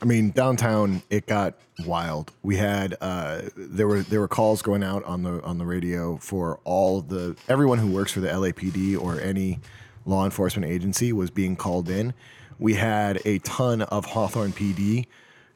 [0.02, 1.54] I mean, downtown it got
[1.86, 2.32] wild.
[2.42, 6.18] We had uh, there were there were calls going out on the on the radio
[6.18, 9.60] for all the everyone who works for the LAPD or any
[10.06, 12.14] law enforcement agency was being called in.
[12.58, 15.06] We had a ton of Hawthorne PD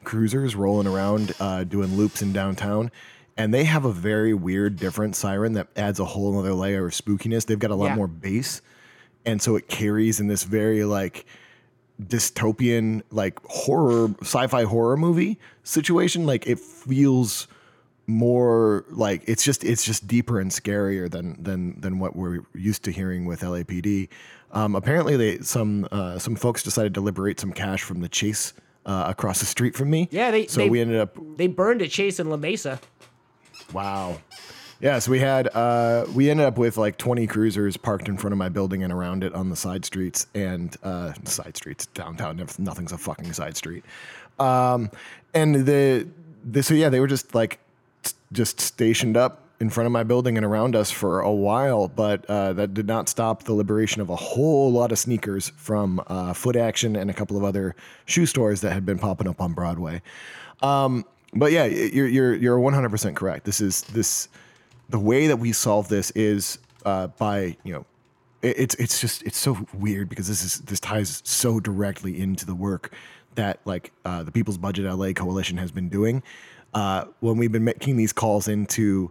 [0.04, 2.92] cruisers rolling around uh, doing loops in downtown.
[3.36, 6.92] And they have a very weird, different siren that adds a whole other layer of
[6.92, 7.44] spookiness.
[7.46, 7.96] They've got a lot Yeah.
[7.96, 8.62] more bass.
[9.26, 11.26] And so it carries in this very like
[12.02, 17.48] dystopian like horror sci-fi horror movie situation like it feels
[18.06, 22.84] more like it's just it's just deeper and scarier than than than what we're used
[22.84, 24.08] to hearing with LAPD.
[24.52, 28.52] Um, apparently, they some uh, some folks decided to liberate some cash from the chase
[28.84, 30.06] uh, across the street from me.
[30.12, 32.78] Yeah, they- so they- we ended up They burned a chase in La Mesa.
[33.72, 34.18] Wow.
[34.80, 38.32] Yeah, so we had uh, we ended up with like 20 cruisers parked in front
[38.32, 42.36] of my building and around it on the side streets and uh, side streets downtown.
[42.58, 43.84] Nothing's a fucking side street.
[44.38, 44.90] Um,
[45.32, 46.06] and the,
[46.44, 47.58] the so yeah, they were just like
[48.32, 52.24] just stationed up in front of my building and around us for a while, but
[52.26, 56.34] uh, that did not stop the liberation of a whole lot of sneakers from uh,
[56.34, 59.54] Foot Action and a couple of other shoe stores that had been popping up on
[59.54, 60.02] Broadway.
[60.60, 61.06] Um,
[61.36, 63.44] but yeah, you're you're you're 100 percent correct.
[63.44, 64.28] This is this
[64.88, 67.84] the way that we solve this is uh, by you know
[68.42, 72.46] it, it's it's just it's so weird because this is this ties so directly into
[72.46, 72.92] the work
[73.34, 76.22] that like uh, the People's Budget LA Coalition has been doing
[76.74, 79.10] uh, when we've been making these calls into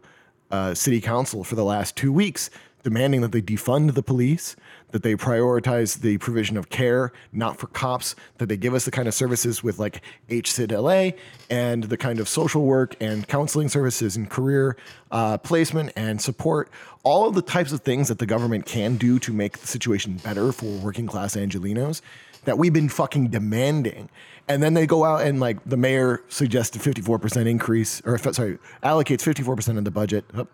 [0.51, 2.51] uh, city council for the last two weeks,
[2.85, 4.55] demanding that they defund the police,
[4.91, 8.91] that they prioritize the provision of care, not for cops, that they give us the
[8.91, 11.17] kind of services with like HCID LA
[11.49, 14.77] and the kind of social work and counseling services and career
[15.09, 16.69] uh, placement and support,
[17.01, 20.17] all of the types of things that the government can do to make the situation
[20.17, 22.01] better for working class Angelenos
[22.43, 24.11] that we've been fucking demanding.
[24.47, 28.59] And then they go out and like the mayor suggests a 54% increase, or sorry,
[28.83, 30.25] allocates 54% of the budget.
[30.35, 30.47] Oh,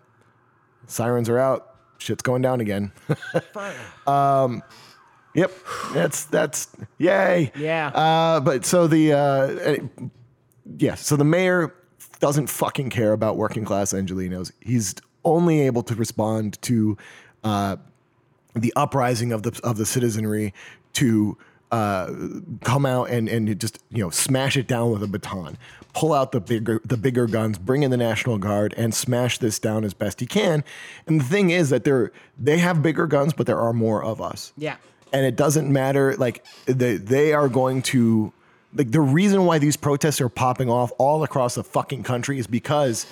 [0.86, 1.71] sirens are out.
[2.02, 2.92] Shit's going down again.
[4.06, 4.62] Um,
[5.34, 5.52] yep,
[5.94, 7.52] that's that's yay.
[7.54, 7.88] Yeah.
[7.88, 10.10] Uh, but so the uh,
[10.78, 11.06] yes.
[11.06, 11.72] So the mayor
[12.18, 14.52] doesn't fucking care about working class Angelenos.
[14.60, 14.94] He's
[15.24, 16.96] only able to respond to
[17.44, 17.76] uh,
[18.54, 20.52] the uprising of the of the citizenry
[20.94, 21.38] to
[21.70, 22.12] uh,
[22.64, 25.56] come out and and just you know smash it down with a baton,
[25.94, 29.58] pull out the bigger the bigger guns, bring in the National Guard, and smash this
[29.58, 30.64] down as best he can.
[31.06, 34.20] And the thing is that they're they have bigger guns, but there are more of
[34.20, 34.76] us Yeah.
[35.12, 38.32] and it doesn't matter like they, they are going to
[38.74, 42.46] like the reason why these protests are popping off all across the fucking country is
[42.46, 43.04] because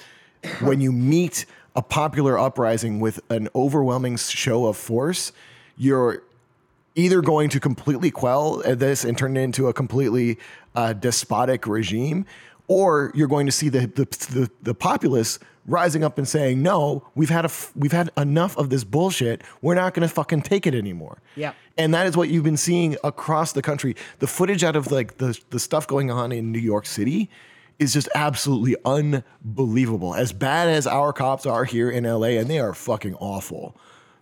[0.60, 1.44] when you meet
[1.76, 5.32] a popular uprising with an overwhelming show of force
[5.76, 6.22] you're
[6.94, 10.38] either going to completely quell this and turn it into a completely
[10.74, 12.26] uh, despotic regime,
[12.70, 17.04] or you're going to see the, the the the populace rising up and saying, "No,
[17.16, 19.42] we've had a f- we've had enough of this bullshit.
[19.60, 21.52] We're not going to fucking take it anymore." Yeah.
[21.76, 23.96] and that is what you've been seeing across the country.
[24.20, 27.28] The footage out of like the the stuff going on in New York City
[27.80, 30.14] is just absolutely unbelievable.
[30.14, 33.76] As bad as our cops are here in LA, and they are fucking awful.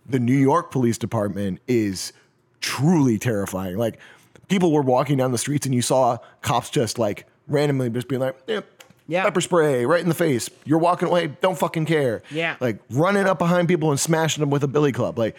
[0.07, 2.13] The New York Police Department is
[2.61, 3.77] truly terrifying.
[3.77, 3.99] Like
[4.47, 8.21] people were walking down the streets and you saw cops just like randomly just being
[8.21, 8.61] like, yeah,
[9.07, 9.23] Yeah.
[9.23, 10.49] pepper spray right in the face.
[10.65, 12.21] You're walking away, don't fucking care.
[12.31, 12.55] Yeah.
[12.59, 15.17] Like running up behind people and smashing them with a billy club.
[15.17, 15.35] Like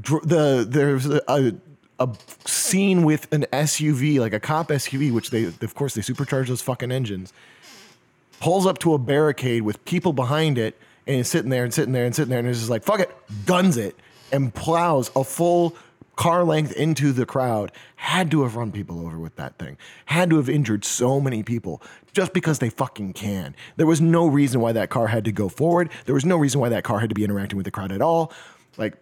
[0.00, 1.52] dr- the there's a, a
[2.00, 2.08] a
[2.44, 6.62] scene with an SUV, like a cop SUV, which they of course they supercharge those
[6.62, 7.32] fucking engines.
[8.40, 10.78] Pulls up to a barricade with people behind it
[11.08, 13.00] and is sitting there and sitting there and sitting there and is just like, fuck
[13.00, 13.10] it,
[13.46, 13.96] guns it,
[14.30, 15.74] and plows a full
[16.18, 17.70] car length into the crowd.
[17.94, 19.78] Had to have run people over with that thing.
[20.06, 21.80] Had to have injured so many people
[22.12, 23.54] just because they fucking can.
[23.76, 25.90] There was no reason why that car had to go forward.
[26.06, 28.02] There was no reason why that car had to be interacting with the crowd at
[28.02, 28.32] all.
[28.76, 28.96] Like,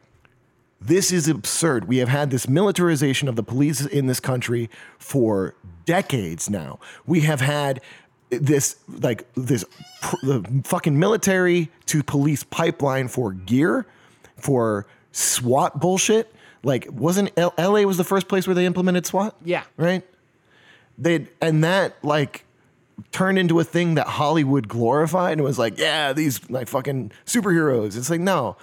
[0.78, 1.88] this is absurd.
[1.88, 5.54] We have had this militarization of the police in this country for
[5.86, 6.78] decades now.
[7.06, 7.80] We have had
[8.28, 9.64] this like this
[10.02, 13.86] pr- the fucking military to police pipeline for gear,
[14.36, 16.30] for SWAT bullshit.
[16.66, 19.36] Like wasn't L- LA was the first place where they implemented SWAT?
[19.44, 19.62] Yeah.
[19.76, 20.04] Right?
[20.98, 22.44] They and that like
[23.12, 27.96] turned into a thing that Hollywood glorified and was like, yeah, these like fucking superheroes.
[27.96, 28.56] It's like, no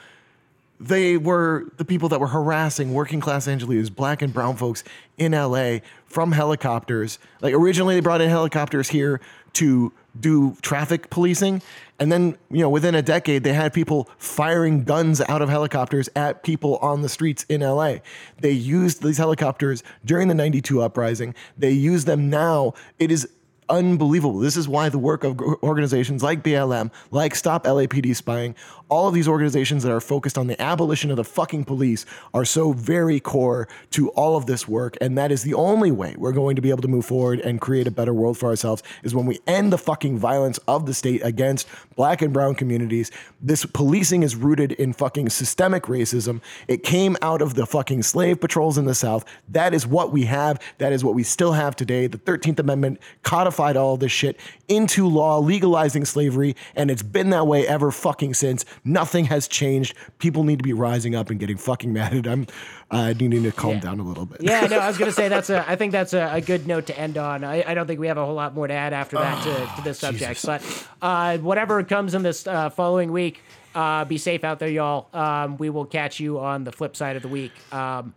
[0.80, 4.84] they were the people that were harassing working class Angelenos, black and brown folks
[5.18, 5.78] in LA
[6.08, 7.20] from helicopters.
[7.42, 9.22] Like originally they brought in helicopters here
[9.54, 11.62] to do traffic policing.
[12.00, 16.10] And then, you know, within a decade, they had people firing guns out of helicopters
[16.16, 17.98] at people on the streets in LA.
[18.40, 21.36] They used these helicopters during the 92 uprising.
[21.58, 22.74] They use them now.
[23.00, 23.28] It is
[23.70, 24.40] unbelievable.
[24.40, 28.56] This is why the work of organizations like BLM, like Stop LAPD Spying,
[28.94, 32.46] all of these organizations that are focused on the abolition of the fucking police are
[32.46, 34.96] so very core to all of this work.
[35.02, 37.60] And that is the only way we're going to be able to move forward and
[37.60, 40.94] create a better world for ourselves is when we end the fucking violence of the
[40.94, 43.10] state against black and brown communities.
[43.42, 46.40] This policing is rooted in fucking systemic racism.
[46.68, 49.26] It came out of the fucking slave patrols in the South.
[49.50, 50.62] That is what we have.
[50.78, 52.06] That is what we still have today.
[52.06, 57.48] The 13th Amendment codified all this shit into law, legalizing slavery, and it's been that
[57.48, 58.66] way ever fucking since.
[58.86, 59.96] Nothing has changed.
[60.20, 62.48] People need to be rising up and getting fucking mad at them.
[62.92, 63.80] Uh, needing to calm Yeah.
[63.80, 64.42] down a little bit.
[64.42, 65.68] Yeah, no, I was gonna say that's a.
[65.70, 67.44] I think that's a, a good note to end on.
[67.44, 69.76] I, I don't think we have a whole lot more to add after that to,
[69.78, 70.42] to this subject.
[70.42, 70.46] Jesus.
[70.46, 73.42] But uh, whatever comes in this uh, following week,
[73.74, 75.08] uh, be safe out there, y'all.
[75.14, 77.52] Um, we will catch you on the flip side of the week.
[77.74, 78.14] Um,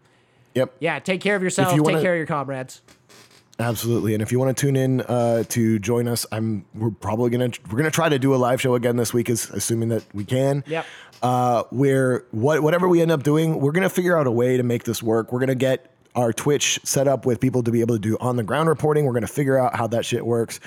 [0.55, 0.75] Yep.
[0.81, 1.73] yeah, take care of yourself.
[1.73, 2.81] you take wanna- care of your comrades.
[3.59, 4.13] Absolutely.
[4.13, 7.51] And if you want to tune in uh, to join us, I'm we're probably gonna
[7.71, 10.25] we're gonna try to do a live show again this week, is assuming that we
[10.25, 10.63] can.
[10.67, 10.87] Yep.
[11.23, 14.63] Uh, where what whatever we end up doing, we're gonna figure out a way to
[14.63, 15.33] make this work.
[15.33, 18.37] We're gonna get our Twitch set up with people to be able to do on
[18.37, 19.07] the ground reporting.
[19.07, 20.61] We're gonna figure out how that shit works.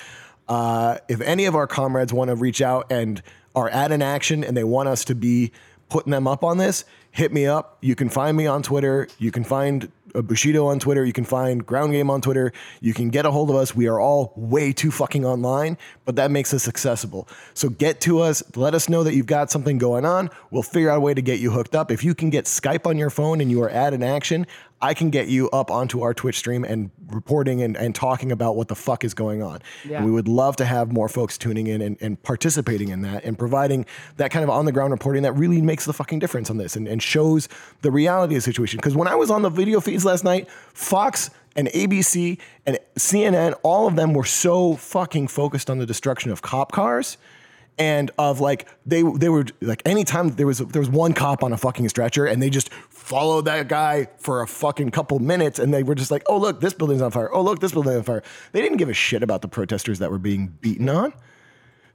[0.48, 3.22] Uh, if any of our comrades want to reach out and
[3.56, 5.52] are at an action and they want us to be
[5.90, 7.78] putting them up on this, hit me up.
[7.82, 9.08] You can find me on Twitter.
[9.20, 11.06] You can find Uh, Bushido on Twitter.
[11.06, 12.52] You can find Ground Game on Twitter.
[12.82, 13.76] You can get a hold of us.
[13.76, 17.28] We are all way too fucking online, but that makes us accessible.
[17.54, 18.44] So get to us.
[18.56, 20.30] Let us know that you've got something going on.
[20.52, 21.92] We'll figure out a way to get you hooked up.
[21.92, 24.48] If you can get Skype on your phone and you are at an action,
[24.82, 28.56] I can get you up onto our Twitch stream and reporting and, and talking about
[28.56, 29.60] what the fuck is going on.
[29.88, 30.04] Yeah.
[30.04, 33.38] We would love to have more folks tuning in and, and participating in that and
[33.38, 33.86] providing
[34.18, 36.76] that kind of on the ground reporting that really makes the fucking difference on this
[36.76, 37.50] and, and shows
[37.82, 38.78] the reality of the situation.
[38.78, 43.56] Because when I was on the video feeds last night, Fox and ABC and CNN,
[43.64, 47.18] all of them were so fucking focused on the destruction of cop cars
[47.80, 51.54] and of like they they were like anytime there was there was one cop on
[51.54, 52.72] a fucking stretcher and they just
[53.10, 56.62] followed that guy for a fucking couple minutes and they were just like, oh, look,
[56.62, 57.34] this building's on fire.
[57.34, 58.24] Oh, look, this building's on fire.
[58.52, 61.14] They didn't give a shit about the protesters that were being beaten on.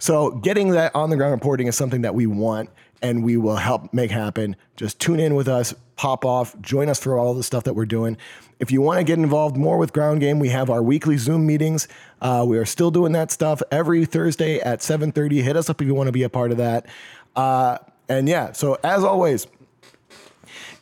[0.01, 2.69] So getting that on the ground reporting is something that we want
[3.01, 4.57] and we will help make happen.
[4.77, 7.87] Just tune in with us, pop off, join us for all the stuff that we're
[7.87, 8.17] doing.
[8.59, 11.47] If you want to get involved more with Ground Game, we have our weekly Zoom
[11.47, 11.87] meetings.
[12.21, 15.43] Uh, we are still doing that stuff every Thursday at 7:30.
[15.43, 16.87] Hit us up if you want to be a part of that.
[17.37, 17.79] Uh,
[18.09, 19.47] and yeah, so as always,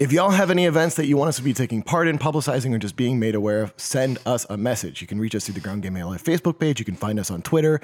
[0.03, 2.75] if y'all have any events that you want us to be taking part in, publicizing,
[2.75, 5.01] or just being made aware of, send us a message.
[5.01, 6.81] You can reach us through the Ground Game LA Facebook page.
[6.81, 7.81] You can find us on Twitter.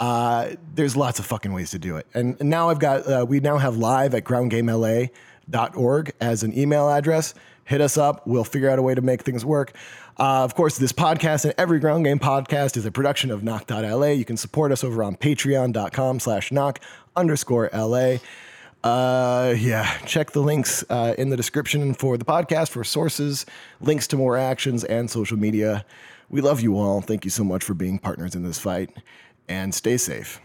[0.00, 2.06] Uh, there's lots of fucking ways to do it.
[2.14, 6.88] And, and now I've got, uh, we now have live at groundgamela.org as an email
[6.88, 7.34] address.
[7.64, 8.26] Hit us up.
[8.26, 9.74] We'll figure out a way to make things work.
[10.18, 14.06] Uh, of course, this podcast and every Ground Game podcast is a production of knock.la.
[14.06, 16.80] You can support us over on patreon.com slash knock
[17.14, 18.16] underscore LA.
[18.84, 23.44] Uh, yeah, check the links uh, in the description for the podcast for sources,
[23.80, 25.84] links to more actions, and social media.
[26.30, 27.00] We love you all.
[27.00, 28.90] Thank you so much for being partners in this fight,
[29.48, 30.40] and stay safe.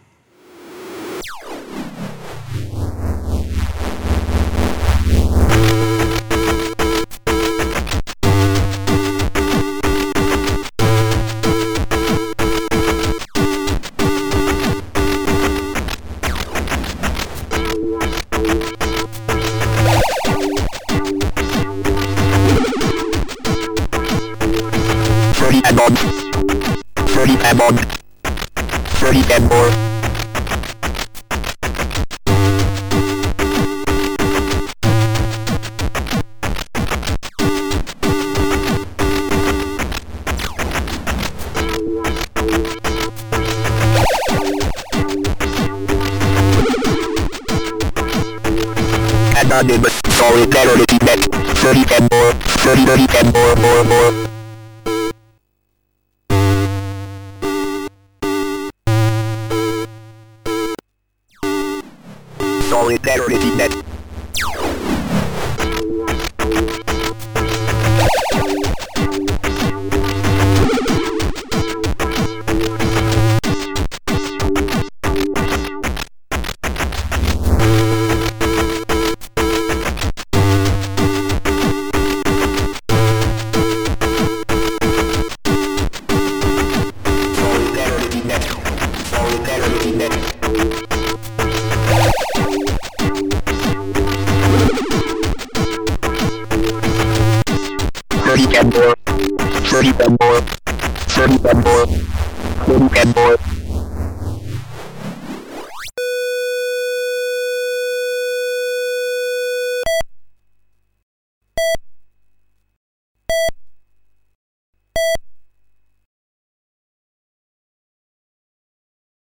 [27.63, 27.92] Thirty